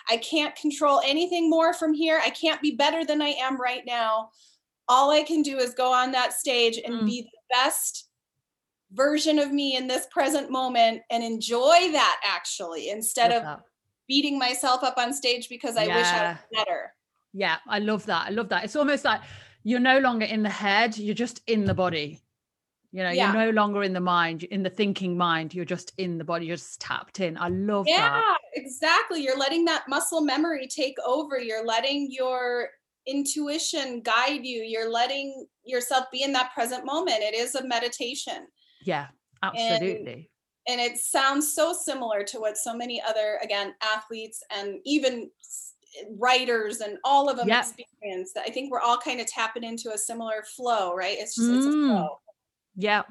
[0.08, 2.20] I can't control anything more from here.
[2.22, 4.30] I can't be better than i am right now.
[4.88, 7.06] All i can do is go on that stage and Mm.
[7.06, 8.08] be the best
[8.94, 13.60] version of me in this present moment and enjoy that actually instead Love of that.
[14.08, 16.92] beating myself up on stage because I wish I was better.
[17.32, 18.26] Yeah, I love that.
[18.28, 18.64] I love that.
[18.64, 19.20] It's almost like
[19.64, 22.20] you're no longer in the head, you're just in the body.
[22.92, 23.32] You know, Yeah.
[23.32, 26.46] you're no longer in the mind, in the thinking mind, you're just in the body,
[26.46, 27.36] you're just tapped in.
[27.36, 28.38] I love Yeah, that.
[28.54, 29.20] Yeah, exactly.
[29.20, 31.40] You're letting that muscle memory take over.
[31.40, 32.68] You're letting your
[33.06, 34.62] intuition guide you.
[34.62, 37.18] You're letting yourself be in that present moment.
[37.20, 38.46] It is a meditation.
[38.84, 39.08] Yeah,
[39.42, 40.30] absolutely.
[40.68, 45.30] and it sounds so similar to what so many other again athletes and even
[46.18, 47.66] writers and all of them Yep.
[47.78, 51.36] experience that i think we're all kind of tapping into a similar flow right it's
[51.36, 51.86] just it's a Mm.
[51.88, 52.20] flow
[52.76, 53.02] Yeah.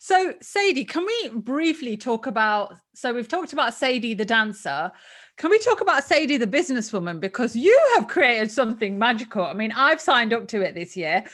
[0.00, 2.74] So, Sadie, can we briefly talk about?
[2.94, 4.90] So, we've talked about Sadie the dancer.
[5.38, 7.20] Can we talk about Sadie the businesswoman?
[7.20, 9.44] Because you have created something magical.
[9.44, 11.24] I mean, I've signed up to it this year.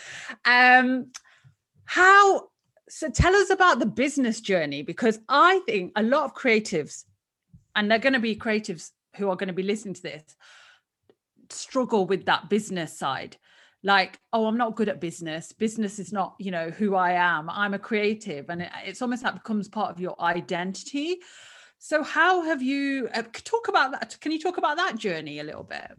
[0.45, 1.11] Um,
[1.87, 2.51] how?
[2.89, 7.05] So, tell us about the business journey because I think a lot of creatives,
[7.75, 10.23] and they're going to be creatives who are going to be listening to this,
[11.51, 13.37] struggle with that business side.
[13.83, 15.53] Like oh i'm not good at business.
[15.53, 17.49] Business is not you know who i am.
[17.49, 18.51] I'm a creative.
[18.51, 21.19] And it, it's almost like becomes part of your identity.
[21.79, 24.17] So how have you uh, talk about that.
[24.21, 25.93] Can you talk about that journey a little bit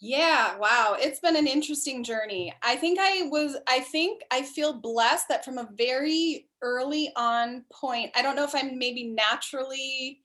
[0.00, 2.52] yeah wow it's been an interesting journey.
[2.62, 7.64] I think i was i think i feel blessed that from a very early on
[7.72, 10.22] point i don't know if i'm maybe naturally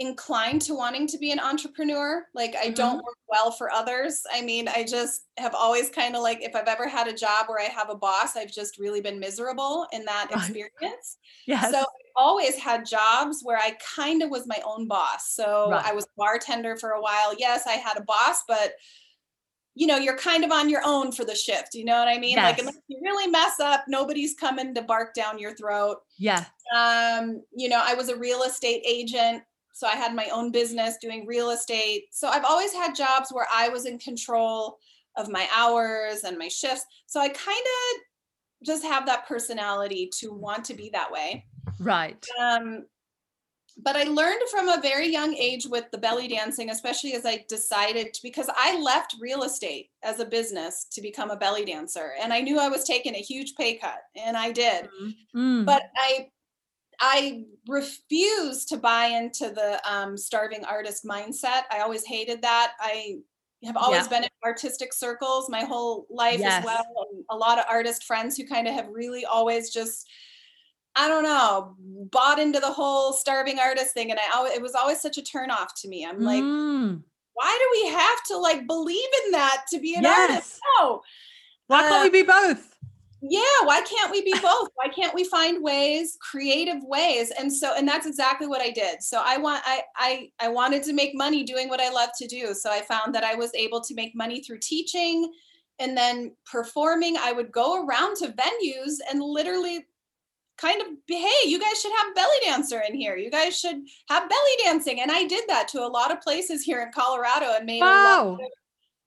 [0.00, 2.24] inclined to wanting to be an entrepreneur.
[2.34, 4.22] Like I don't work well for others.
[4.32, 7.46] I mean, I just have always kind of like if I've ever had a job
[7.48, 11.18] where I have a boss, I've just really been miserable in that experience.
[11.46, 11.84] yes So I
[12.16, 15.32] always had jobs where I kind of was my own boss.
[15.32, 15.84] So Right.
[15.84, 17.34] I was bartender for a while.
[17.38, 18.72] Yes, I had a boss, but
[19.74, 21.74] you know, you're kind of on your own for the shift.
[21.74, 22.36] You know what I mean?
[22.42, 22.60] Like Yes.
[22.60, 26.44] unless you really mess up, nobody's coming to bark down your throat yeah
[26.76, 29.42] um you know i was a real estate agent
[29.80, 32.04] so i had my own business doing real estate.
[32.12, 34.78] So i've always had jobs where i was in control
[35.16, 36.84] of my hours and my shifts.
[37.06, 41.46] So i kind of just have that personality to want to be that way.
[41.78, 42.22] Right.
[42.38, 42.84] Um
[43.82, 47.42] but i learned from a very young age with the belly dancing especially as i
[47.48, 52.12] decided to, because i left real estate as a business to become a belly dancer.
[52.22, 54.88] And i knew i was taking a huge pay cut and i did.
[55.34, 55.64] Mm.
[55.64, 56.26] but I
[57.00, 61.62] I refuse to buy into the um, starving artist mindset.
[61.70, 62.72] I always hated that.
[62.80, 63.16] I
[63.64, 64.08] have always Yeah.
[64.08, 66.58] been in artistic circles my whole life Yes.
[66.60, 67.08] as well.
[67.12, 70.08] And a lot of artist friends who kind of have really always just
[70.96, 71.76] I don't know,
[72.10, 74.10] bought into the whole starving artist thing.
[74.10, 76.04] And I always, it was always such a turnoff to me.
[76.04, 77.04] I'm like, Mm.
[77.32, 80.32] why do we have to like believe in that to be an artist?
[80.32, 81.00] yes No.
[81.68, 82.69] why can't Uh, we be both
[83.22, 84.68] yeah why can't we be both?
[84.74, 87.30] Why can't we find ways creative ways?
[87.38, 89.02] And so and that's exactly what i did.
[89.02, 92.26] So i want i i i wanted to make money doing what i love to
[92.26, 92.54] do.
[92.54, 95.32] So i found that i was able to make money through teaching
[95.78, 97.16] and then performing.
[97.18, 99.86] I would go around to venues and literally
[100.56, 103.16] kind of hey you guys should have belly dancer in here.
[103.16, 105.00] You guys should have belly dancing.
[105.00, 107.84] And i did that to a lot of places here in colorado and made a
[107.84, 108.38] lot of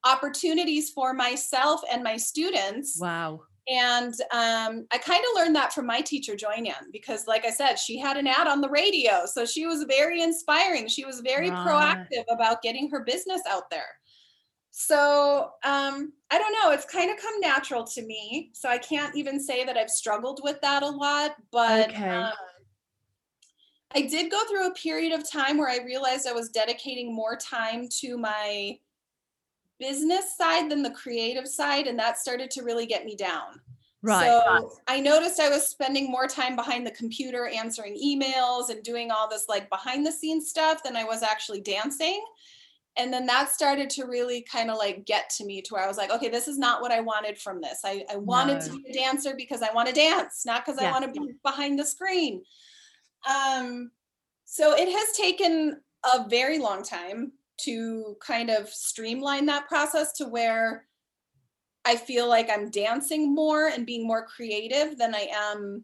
[0.05, 2.99] opportunities for myself and my students.
[2.99, 7.49] Wow and um, I kind of learned that from my teacher, Joynan, because, like I
[7.49, 9.25] said, she had an ad on the radio.
[9.25, 10.87] So she was very inspiring.
[10.87, 11.59] She was very Right.
[11.65, 13.87] proactive about getting her business out there.
[14.71, 16.71] So um, I don't know.
[16.71, 18.49] It's kind of come natural to me.
[18.53, 21.35] So I can't even say that I've struggled with that a lot.
[21.51, 22.07] But Okay.
[22.07, 22.33] um,
[23.95, 27.35] I did go through a period of time where I realized I was dedicating more
[27.35, 28.79] time to my
[29.79, 31.87] business side than the creative side.
[31.87, 33.59] And that started to really get me down.
[34.01, 34.25] Right.
[34.25, 39.11] So I noticed I was spending more time behind the computer answering emails and doing
[39.11, 42.23] all this like behind the scenes stuff than I was actually dancing.
[42.97, 45.87] And then that started to really kind of like get to me to where I
[45.87, 47.79] was like, okay, this is not what I wanted from this.
[47.83, 48.67] I, I wanted No.
[48.67, 51.33] to be a dancer because I want to dance, not because I want to be
[51.41, 52.43] behind the screen.
[53.27, 53.89] Um,
[54.45, 55.81] so it has taken
[56.13, 57.31] a very long time
[57.65, 60.85] to kind of streamline that process to where
[61.85, 65.83] I feel like I'm dancing more and being more creative than I am.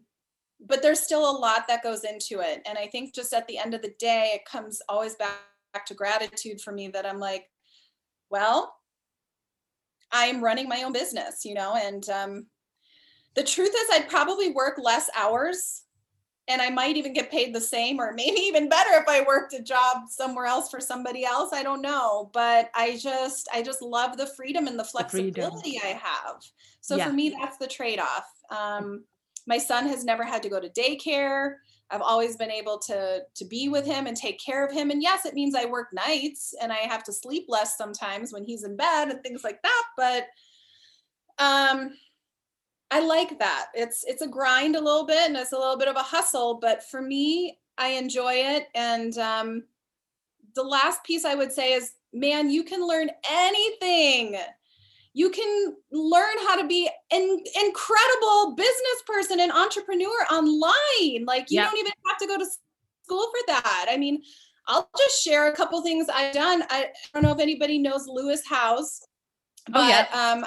[0.66, 2.62] But there's still a lot that goes into it.
[2.66, 5.38] And I think just at the end of the day, it comes always back,
[5.72, 7.46] back to gratitude for me that I'm like,
[8.30, 8.74] well,
[10.12, 12.46] I'm running my own business, you know, and um,
[13.34, 15.84] the truth is, I'd probably work less hours
[16.50, 19.54] and I might even get paid the same or maybe even better if I worked
[19.54, 21.52] a job somewhere else for somebody else.
[21.52, 25.98] I don't know, but I just I just love the freedom and the flexibility I
[26.02, 26.42] have.
[26.80, 27.06] So Yeah.
[27.06, 28.26] for me that's the trade-off.
[28.50, 29.04] Um
[29.46, 31.54] my son has never had to go to daycare.
[31.92, 35.02] I've always been able to to be with him and take care of him and
[35.02, 38.64] yes, it means I work nights and I have to sleep less sometimes when he's
[38.64, 40.26] in bed and things like that, but
[41.38, 41.90] um
[42.90, 43.66] I like that.
[43.74, 46.54] It's it's a grind a little bit and it's a little bit of a hustle,
[46.60, 48.68] but for me, I enjoy it.
[48.74, 49.64] And um,
[50.54, 54.36] the last piece I would say is, man, you can learn anything.
[55.12, 61.24] You can learn how to be an incredible business person and entrepreneur online.
[61.26, 61.66] Like you Yeah.
[61.66, 62.46] don't even have to go to
[63.04, 63.86] school for that.
[63.88, 64.22] I mean,
[64.66, 66.62] I'll just share a couple things I've done.
[66.70, 69.00] I, I don't know if anybody knows Lewis Howes,
[69.68, 70.06] but Oh, yeah.
[70.12, 70.46] um,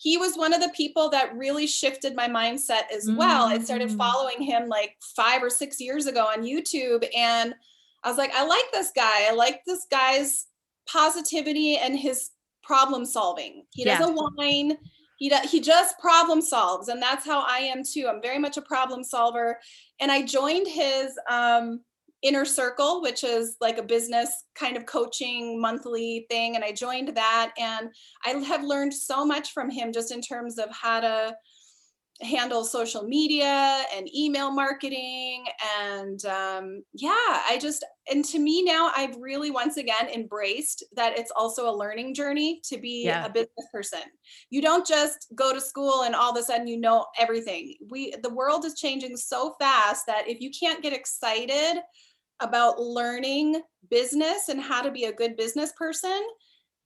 [0.00, 3.46] he was one of the people that really shifted my mindset as well.
[3.46, 3.96] I started Mm.
[3.98, 7.52] following him like five or six years ago on YouTube, and
[8.04, 9.26] I was like, I like this guy.
[9.28, 10.46] I like this guy's
[10.86, 12.30] positivity and his
[12.62, 13.64] problem solving.
[13.70, 13.98] He Yeah.
[13.98, 14.78] doesn't whine.
[15.16, 18.06] He do, he just problem solves, and that's how I am too.
[18.08, 19.58] I'm very much a problem solver,
[19.98, 21.80] and I joined his um,
[22.22, 27.16] inner circle, which is like a business kind of coaching monthly thing, and I joined
[27.16, 27.90] that, and
[28.24, 31.36] I have learned so much from him just in terms of how to
[32.20, 35.44] handle social media and email marketing
[35.80, 37.12] and um, yeah
[37.48, 41.76] i just and to me now i've really once again embraced that it's also a
[41.76, 43.24] learning journey to be Yeah.
[43.24, 44.00] a business person
[44.50, 48.12] you don't just go to school and all of a sudden you know everything we
[48.22, 51.80] the world is changing so fast that if you can't get excited
[52.40, 53.60] about learning
[53.90, 56.20] business and how to be a good business person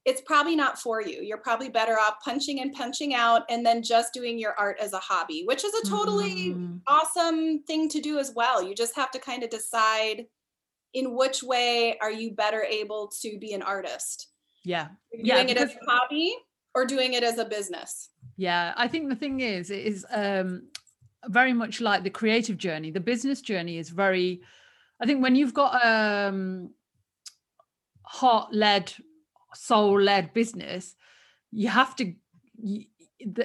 [0.05, 1.23] it's probably not for you.
[1.23, 4.95] You're probably better off punching and punching out and then just doing your art as
[4.95, 6.81] a hobby, which is a totally Mm.
[6.89, 8.61] awesome thing to do as well.
[8.61, 10.27] You just have to kind of decide
[10.93, 14.27] in which way are you better able to be an artist?
[14.65, 14.89] Yeah.
[15.13, 16.35] You're Yeah, doing it as a hobby
[16.75, 18.11] or doing it as a business?
[18.37, 20.69] Yeah, I think the thing is, it is um,
[21.29, 22.91] very much like the creative journey.
[22.91, 24.43] The business journey is very,
[25.03, 26.71] I think, when you've got um,
[28.05, 28.93] heart led,
[29.55, 30.95] soul led business,
[31.51, 32.15] you have to.
[32.63, 32.85] You,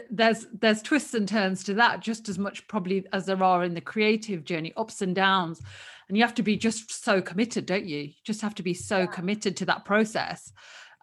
[0.10, 3.76] there's there's twists and turns to that just as much probably as there are in
[3.76, 5.62] the creative journey ups and downs
[6.08, 8.74] and you have to be just so committed don't you you just have to be
[8.74, 9.06] so Yeah.
[9.06, 10.52] committed to that process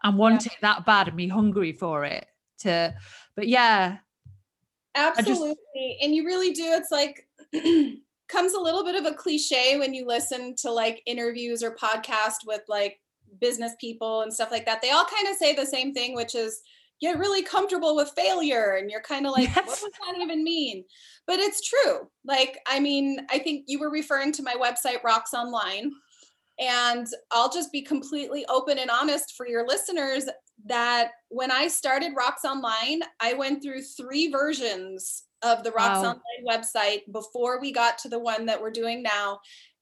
[0.03, 2.25] and want it that bad and be hungry for it
[2.59, 2.93] to
[3.37, 3.99] but yeah
[4.95, 5.97] just- Absolutely.
[6.01, 6.63] and you really do.
[6.65, 7.25] It's like
[8.27, 12.45] comes a little bit of a cliche when you listen to like interviews or podcast
[12.45, 12.99] with like
[13.39, 14.81] business people and stuff like that.
[14.81, 16.61] They all kind of say the same thing, which is
[17.01, 18.77] get really comfortable with failure.
[18.79, 19.81] And you're kind of like, what Yes.
[19.81, 20.85] does that even mean?
[21.27, 22.09] But it's true.
[22.23, 25.91] Like, I mean, I think you were referring to my website, Raqs Online.
[26.57, 30.23] And I'll just be completely open and honest for your listeners
[30.67, 36.15] that when I started Raqs Online, I went through three versions of the Raqs Wow.
[36.15, 39.39] Online website before we got to the one that we're doing now.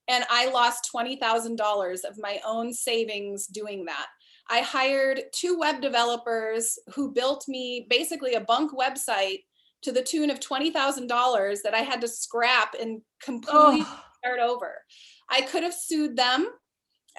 [0.08, 4.08] And I lost $20,000 of my own savings doing that.
[4.50, 9.44] I hired two web developers who built me basically a bunk website
[9.84, 14.82] to the tune of $20,000 that I had to scrap and completely oh start over.
[15.30, 16.50] I could have sued them.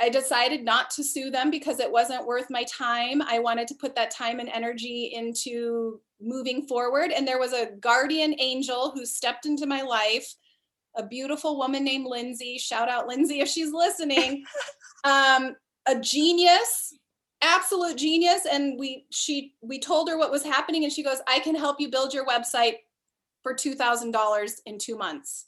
[0.01, 3.23] I decided not to sue them because it wasn't worth my time.
[3.23, 7.11] I wanted to put that time and energy into moving forward.
[7.11, 10.35] And there was a guardian angel who stepped into my life,
[10.97, 12.59] a beautiful woman named Lindsay.
[12.59, 14.45] Shout out Lindsay if she's listening.
[15.05, 15.57] um,
[15.87, 16.95] a genius,
[17.43, 18.47] absolute genius.
[18.51, 21.81] And we she we told her what was happening, and she goes, I can help
[21.81, 22.77] you build your website
[23.43, 25.47] for two thousand dollars in two months.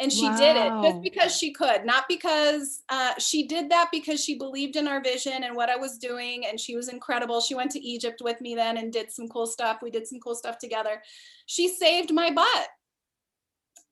[0.00, 0.36] And she wow.
[0.36, 4.76] did it just because she could not because uh, she did that because she believed
[4.76, 7.40] in our vision and what i was doing and she was incredible.
[7.40, 9.78] She went to egypt with me then and did some cool stuff.
[9.82, 11.02] We did some cool stuff together.
[11.46, 12.68] She saved my butt.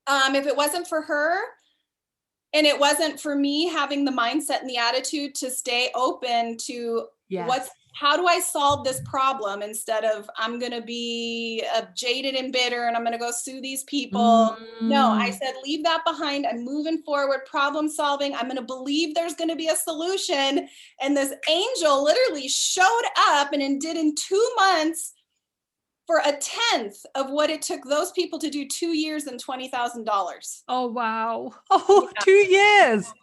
[0.05, 1.37] Um, if it wasn't for her
[2.53, 7.05] and it wasn't for me having the mindset and the attitude to stay open to
[7.29, 7.47] yes.
[7.47, 12.35] what's how do I solve this problem instead of I'm going to be uh, jaded
[12.35, 14.57] and bitter and I'm going to go sue these people.
[14.81, 14.87] Mm.
[14.89, 15.37] No, I mm.
[15.37, 16.47] said, leave that behind.
[16.47, 18.33] I'm moving forward, problem solving.
[18.33, 20.67] I'm going to believe there's going to be a solution.
[21.01, 25.13] And this angel literally showed up and did in two months
[26.05, 30.61] for a tenth of what it took those people to do two years and $20,000.
[30.67, 31.53] Oh, wow.
[31.71, 32.21] Oh, yeah.
[32.23, 33.13] two years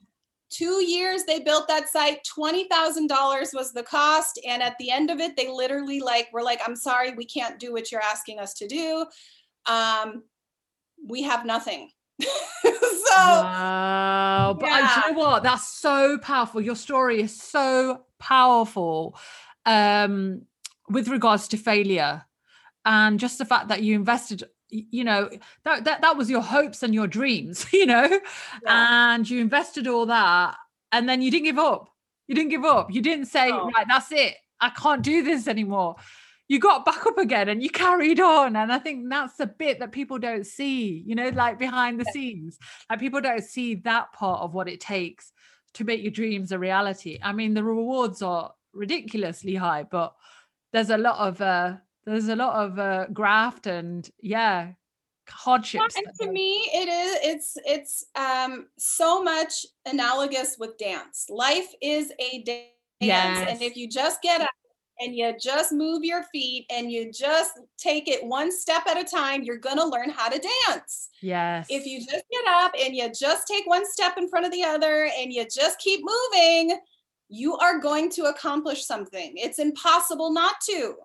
[0.50, 5.20] two years they built that site $20000 was the cost and at the end of
[5.20, 8.52] it they literally like were like i'm sorry we can't do what you're asking us
[8.54, 9.06] to do
[9.66, 10.24] um,
[11.06, 11.90] we have nothing
[12.22, 12.26] so
[13.16, 15.06] wow but yeah.
[15.06, 19.16] you know what that's so powerful your story is so powerful
[19.66, 20.42] um,
[20.88, 22.24] with regards to failure
[22.84, 25.28] and just the fact that you invested you know
[25.64, 28.20] that, that that was your hopes and your dreams you know?
[28.64, 29.14] Yeah.
[29.14, 30.56] and you invested all that
[30.92, 31.88] and then you didn't give up.
[32.26, 32.92] You didn't give up.
[32.92, 33.70] You didn't say oh.
[33.70, 34.36] right that's it.
[34.60, 35.96] I can't do this anymore.
[36.48, 39.78] You got back up again and you carried on and i think that's the bit
[39.78, 42.58] that people don't see you know like behind the scenes.
[42.88, 45.32] Like people don't see that part of what it takes
[45.74, 47.18] to make your dreams a reality.
[47.22, 50.14] I mean the rewards are ridiculously high but
[50.72, 51.74] there's a lot of uh
[52.06, 54.72] there's a lot of uh, graft and yeah
[55.28, 61.26] hardships yeah, and to me it is it's it's um so much analogous with dance.
[61.30, 62.66] Life is a dance
[63.00, 63.48] yes.
[63.48, 64.50] and if you just get up
[64.98, 69.04] and you just move your feet and you just take it one step at a
[69.04, 71.10] time you're going to learn how to dance.
[71.22, 74.52] Yes if you just get up and you just take one step in front of
[74.52, 76.76] the other and you just keep moving
[77.32, 79.34] you are going to accomplish something.
[79.36, 80.96] It's impossible not to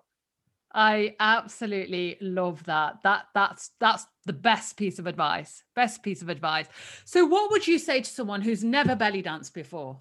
[0.76, 2.98] I absolutely love that.
[3.02, 5.64] That that's that's the best piece of advice.
[5.74, 6.66] Best piece of advice.
[7.06, 9.98] So what would you say to someone who's never belly danced before?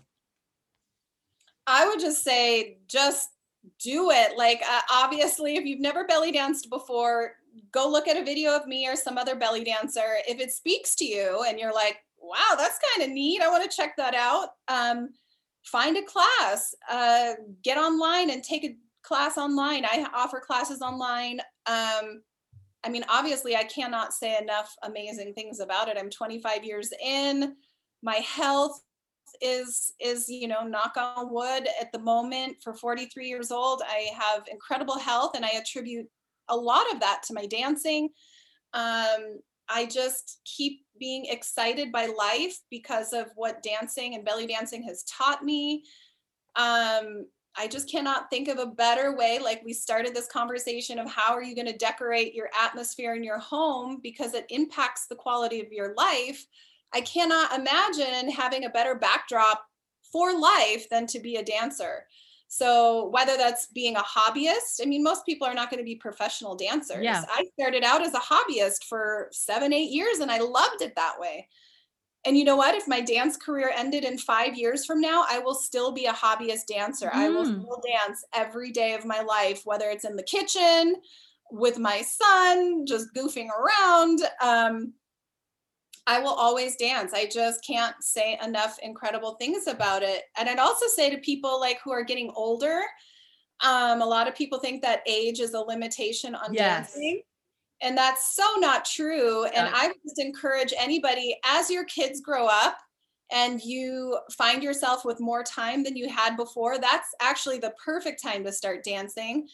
[1.65, 3.29] I would just say just
[3.81, 4.37] do it.
[4.37, 7.35] Like uh, obviously if you've never belly danced before,
[7.71, 10.17] go look at a video of me or some other belly dancer.
[10.27, 13.41] If it speaks to you and you're like, "Wow, that's kind of neat.
[13.41, 15.11] I want to check that out." Um
[15.63, 17.33] find a class, uh,
[17.63, 19.85] get online and take a class online.
[19.85, 21.39] I offer classes online.
[21.67, 22.21] Um,
[22.83, 25.97] I mean, obviously, I cannot say enough amazing things about it.
[25.97, 27.55] I'm 25 years in.
[28.01, 28.79] My health
[29.41, 34.07] is is you know knock on wood at the moment for 43 years old i
[34.17, 36.07] have incredible health and i attribute
[36.49, 38.09] a lot of that to my dancing
[38.73, 44.83] um, i just keep being excited by life because of what dancing and belly dancing
[44.83, 45.83] has taught me
[46.55, 47.25] um,
[47.57, 49.39] I just cannot think of a better way.
[49.39, 53.23] Like we started this conversation of how are you going to decorate your atmosphere in
[53.23, 56.45] your home because it impacts the quality of your life.
[56.93, 59.65] I cannot imagine having a better backdrop
[60.11, 62.05] for life than to be a dancer.
[62.47, 65.95] So whether that's being a hobbyist, I mean, most people are not going to be
[65.95, 67.03] professional dancers.
[67.03, 67.23] Yeah.
[67.29, 71.19] I started out as a hobbyist for seven, eight years, and I loved it that
[71.19, 71.49] way.
[72.25, 72.73] And you know what?
[72.73, 76.13] If my dance career ended in five years from now, I will still be a
[76.13, 77.07] hobbyist dancer.
[77.07, 77.15] Mm.
[77.15, 77.61] I will mm.
[77.61, 80.95] still dance every day of my life, whether it's in the kitchen
[81.51, 84.21] with my son, just goofing around.
[84.41, 84.93] Um,
[86.07, 87.13] I will always dance.
[87.13, 90.23] I just can't say enough incredible things about it.
[90.37, 92.81] And I'd also say to people like who are getting older,
[93.63, 96.93] um, a lot of people think that age is a limitation on yes.
[96.93, 97.21] dancing.
[97.81, 99.45] And that's so not true.
[99.45, 102.77] And I would just encourage anybody as your kids grow up
[103.31, 108.21] and you find yourself with more time than you had before, that's actually the perfect
[108.21, 109.47] time to start dancing.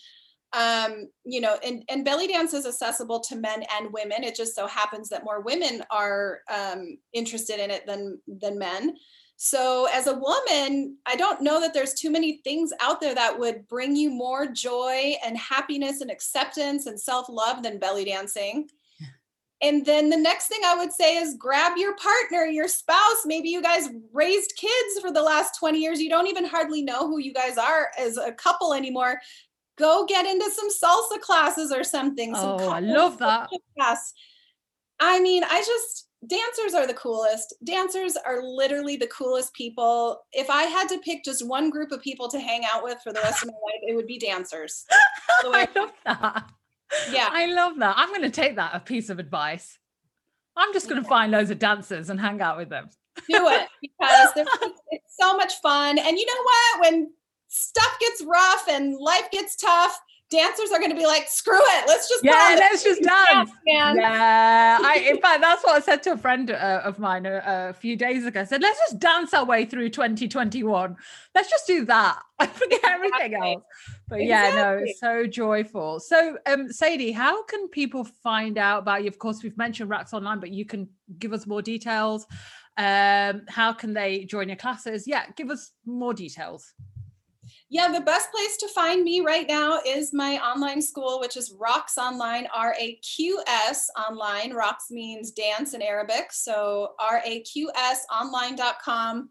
[0.53, 4.23] Um, you know, and, and belly dance is accessible to men and women.
[4.23, 8.97] It just so happens that more women are um, interested in it than than men.
[9.43, 13.39] So, as a woman, I don't know that there's too many things out there that
[13.39, 18.69] would bring you more joy and happiness and acceptance and self love than belly dancing.
[19.59, 23.25] And then the next thing I would say is grab your partner, your spouse.
[23.25, 25.99] Maybe you guys raised kids for the last 20 years.
[25.99, 29.19] You don't even hardly know who you guys are as a couple anymore.
[29.75, 32.35] Go get into some salsa classes or something.
[32.35, 33.49] Some oh, I love that.
[33.75, 34.13] Class.
[34.99, 37.53] I mean, I just, dancers are the coolest.
[37.63, 40.21] Dancers are literally the coolest people.
[40.33, 43.11] If I had to pick just one group of people to hang out with for
[43.11, 44.85] the rest of my life, it would be dancers.
[45.43, 46.49] I love that.
[47.11, 47.29] Yeah.
[47.31, 47.95] I love that.
[47.97, 49.77] I'm going to take that a piece of advice.
[50.55, 52.89] I'm just going to find loads of dancers and hang out with them.
[53.29, 54.29] Do it because
[54.91, 55.97] it's so much fun.
[55.97, 56.81] And you know what?
[56.81, 57.11] When
[57.47, 59.99] stuff gets rough and life gets tough,
[60.31, 63.51] dancers are going to be like, screw it, let's just yeah, let's just dance.
[63.67, 67.43] Yeah, I in fact that's what I said to a friend uh, of mine a,
[67.45, 68.41] a, few days ago.
[68.41, 70.95] I said, let's just dance our way through 2021.
[71.35, 72.19] Let's just do that.
[72.39, 73.53] I forget everything exactly.
[73.53, 73.63] else.
[74.07, 74.27] But exactly.
[74.27, 75.99] yeah, no, it's so joyful.
[75.99, 79.09] So, um, Sadie, how can people find out about you?
[79.09, 80.89] Of course, we've mentioned Raqs Online, but you can
[81.19, 82.25] give us more details.
[82.77, 85.05] Um, how can they join your classes?
[85.05, 86.73] Yeah, give us more details
[87.71, 91.53] yeah, the best place to find me right now is my online school, which is
[91.53, 94.51] Raqs Online, R A Q S Online.
[94.51, 96.33] Raqs means dance in Arabic.
[96.33, 99.29] So R A Q S online.com.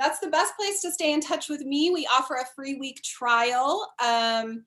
[0.00, 1.92] That's the best place to stay in touch with me.
[1.92, 3.88] We offer a free week trial.
[4.04, 4.64] Um,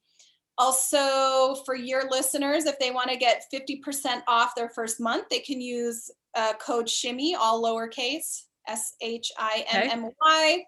[0.58, 5.40] also, for your listeners, if they want to get 50% off their first month, they
[5.40, 10.14] can use uh, code SHIMMY, all lowercase, S H I M M Y.
[10.54, 10.66] Okay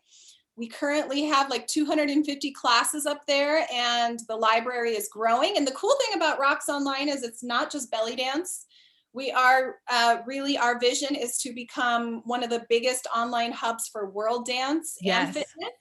[0.57, 5.57] we currently have like 250 classes up there and the library is growing.
[5.57, 8.65] And the cool thing about Raqs Online is it's not just belly dance.
[9.13, 13.87] We are uh, really, our vision is to become one of the biggest online hubs
[13.87, 15.25] for world dance yes.
[15.25, 15.73] and fitness.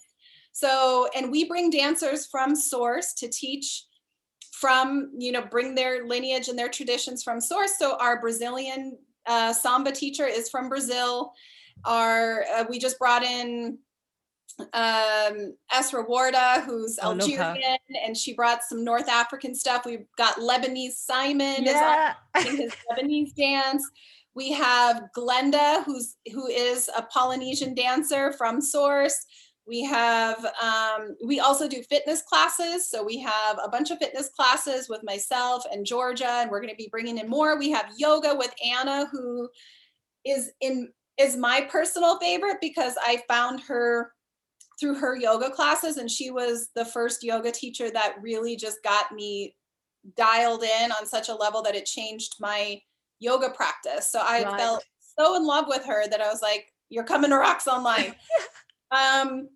[0.53, 3.85] So, and we bring dancers from source to teach
[4.53, 7.79] from, you know, bring their lineage and their traditions from source.
[7.79, 11.33] So, our Brazilian uh, samba teacher is from Brazil.
[11.85, 13.79] Our, uh, we just brought in
[14.73, 19.85] um, Esra Warda, who's Algerian, and she brought some North African stuff.
[19.85, 22.15] We've got Lebanese Simon yeah.
[22.39, 23.89] is his Lebanese dance.
[24.35, 29.27] We have Glenda, who's who is a Polynesian dancer from Source.
[29.67, 32.89] We have um, we also do fitness classes.
[32.89, 36.73] So we have a bunch of fitness classes with myself and Georgia, and we're going
[36.73, 37.59] to be bringing in more.
[37.59, 39.49] We have yoga with Anna, who
[40.25, 44.13] is in is my personal favorite because I found her
[44.81, 49.13] through her yoga classes and she was the first yoga teacher that really just got
[49.13, 49.55] me
[50.17, 52.81] dialed in on such a level that it changed my
[53.19, 54.59] yoga practice so i right.
[54.59, 54.83] felt
[55.19, 58.15] so in love with her that i was like you're coming to Raqs Online
[58.91, 59.49] um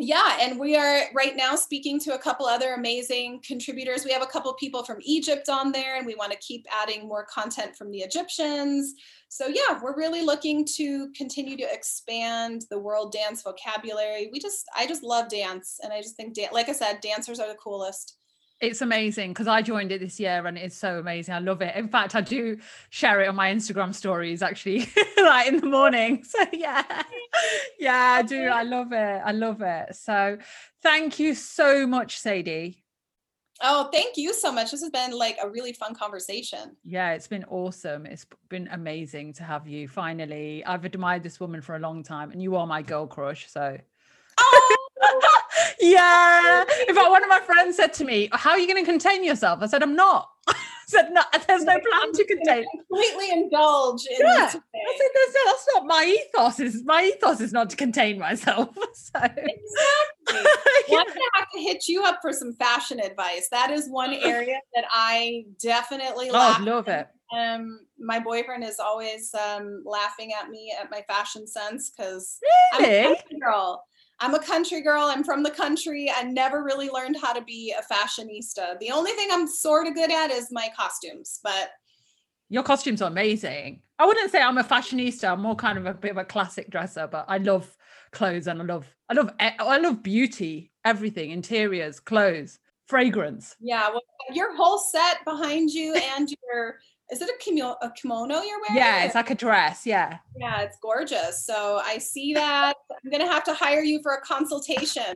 [0.00, 4.04] yeah and we are right now speaking to a couple other amazing contributors.
[4.04, 7.06] We have a couple people from egypt on there and we want to keep adding
[7.06, 8.94] more content from the egyptians.
[9.28, 14.30] So yeah we're really looking to continue to expand the world dance vocabulary.
[14.32, 17.48] We just i just love dance and i just think like i said dancers are
[17.48, 18.16] the coolest
[18.60, 21.34] it's amazing because I joined it this year and it's so amazing.
[21.34, 21.74] I love it.
[21.76, 22.58] In fact, I do
[22.90, 26.24] share it on my Instagram stories actually, like in the morning.
[26.30, 27.02] So yeah,
[27.78, 28.44] yeah, I do.
[28.44, 29.22] I love it.
[29.24, 29.96] I love it.
[29.96, 30.38] So
[30.82, 32.84] thank you so much, Sadie.
[33.62, 34.70] Oh, thank you so much.
[34.70, 36.76] This has been like a really fun conversation.
[36.84, 38.06] Yeah, it's been awesome.
[38.06, 40.64] It's been amazing to have you finally.
[40.64, 43.50] I've admired this woman for a long time and you are my girl crush.
[43.50, 43.78] So
[45.80, 46.64] yeah.
[46.88, 49.24] In fact, one of my friends said to me, How are you going to contain
[49.24, 49.60] yourself?
[49.62, 50.28] I said, I'm not.
[50.48, 50.54] I
[50.86, 52.64] said, no, there's no plan to contain.
[52.88, 54.46] Completely indulge in yeah.
[54.46, 56.58] I said, that's, that's not my ethos.
[56.58, 58.70] Is my ethos is not to contain myself.
[58.92, 59.54] So exactly.
[60.88, 63.48] well, I'm gonna have to hit you up for some fashion advice.
[63.50, 67.08] That is one area that I definitely oh, love it.
[67.36, 72.38] Um, my boyfriend is always um, laughing at me at my fashion sense because
[72.78, 73.06] really?
[73.06, 73.84] I'm a girl.
[74.20, 75.04] I'm a country girl.
[75.04, 76.12] I'm from the country.
[76.14, 78.78] I never really learned how to be a fashionista.
[78.78, 81.70] The only thing I'm sort of good at is my costumes, but
[82.50, 83.80] your costumes are amazing.
[83.98, 85.32] I wouldn't say I'm a fashionista.
[85.32, 87.74] I'm more kind of a bit of a classic dresser, but I love
[88.12, 93.56] clothes and I love I love I love beauty, everything, interiors, clothes, fragrance.
[93.60, 94.02] Yeah, well,
[94.32, 96.78] your whole set behind you and your
[97.10, 98.76] is it a kimono, a kimono you're wearing?
[98.76, 99.86] Yeah, it's like a dress.
[99.86, 100.18] Yeah.
[100.36, 101.44] Yeah, it's gorgeous.
[101.44, 102.74] So I see that.
[102.90, 105.14] I'm going to have to hire you for a consultation.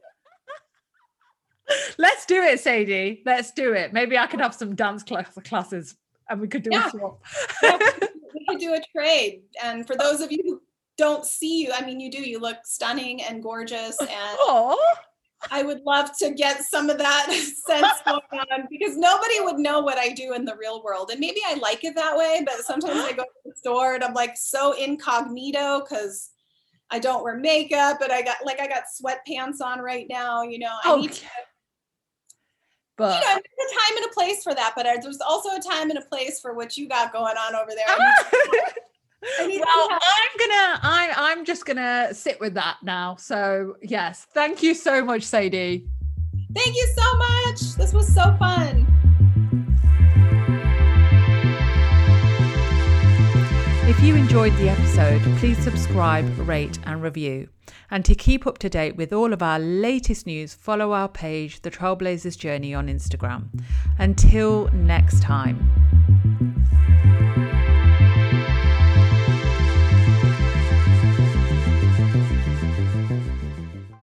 [1.98, 3.22] Let's do it, Sadie.
[3.24, 3.92] Let's do it.
[3.92, 5.96] Maybe I could have some dance class- classes
[6.28, 6.88] and we could do yeah.
[6.88, 7.22] a swap.
[7.62, 7.78] yeah,
[8.34, 9.42] we could do a trade.
[9.62, 10.62] And for those of you who
[10.96, 13.98] don't see you, I mean, you do, you look stunning and gorgeous.
[14.00, 14.76] And Aww.
[15.50, 17.26] I would love to get some of that
[17.66, 21.10] sense going on because nobody would know what I do in the real world.
[21.10, 23.12] And maybe I like it that way, but sometimes I uh-huh.
[23.16, 26.30] go to the store and I'm like so incognito because
[26.90, 30.42] I don't wear makeup, but I got like I got sweatpants on right now.
[30.42, 31.00] You know, I okay.
[31.00, 31.26] need to.
[32.96, 35.60] But you know, there's a time and a place for that, but there's also a
[35.60, 38.74] time and a place for what you got going on over there.
[39.38, 43.16] well, I'm gonna I I'm just gonna sit with that now.
[43.16, 45.86] So yes, thank you so much, Sadie.
[46.54, 47.60] Thank you so much.
[47.74, 48.86] This was so fun.
[53.86, 57.48] If you enjoyed the episode, please subscribe, rate, and review.
[57.90, 61.60] And to keep up to date with all of our latest news, follow our page,
[61.60, 63.48] The Trailblazers Journey, on Instagram.
[63.98, 65.70] Until next time.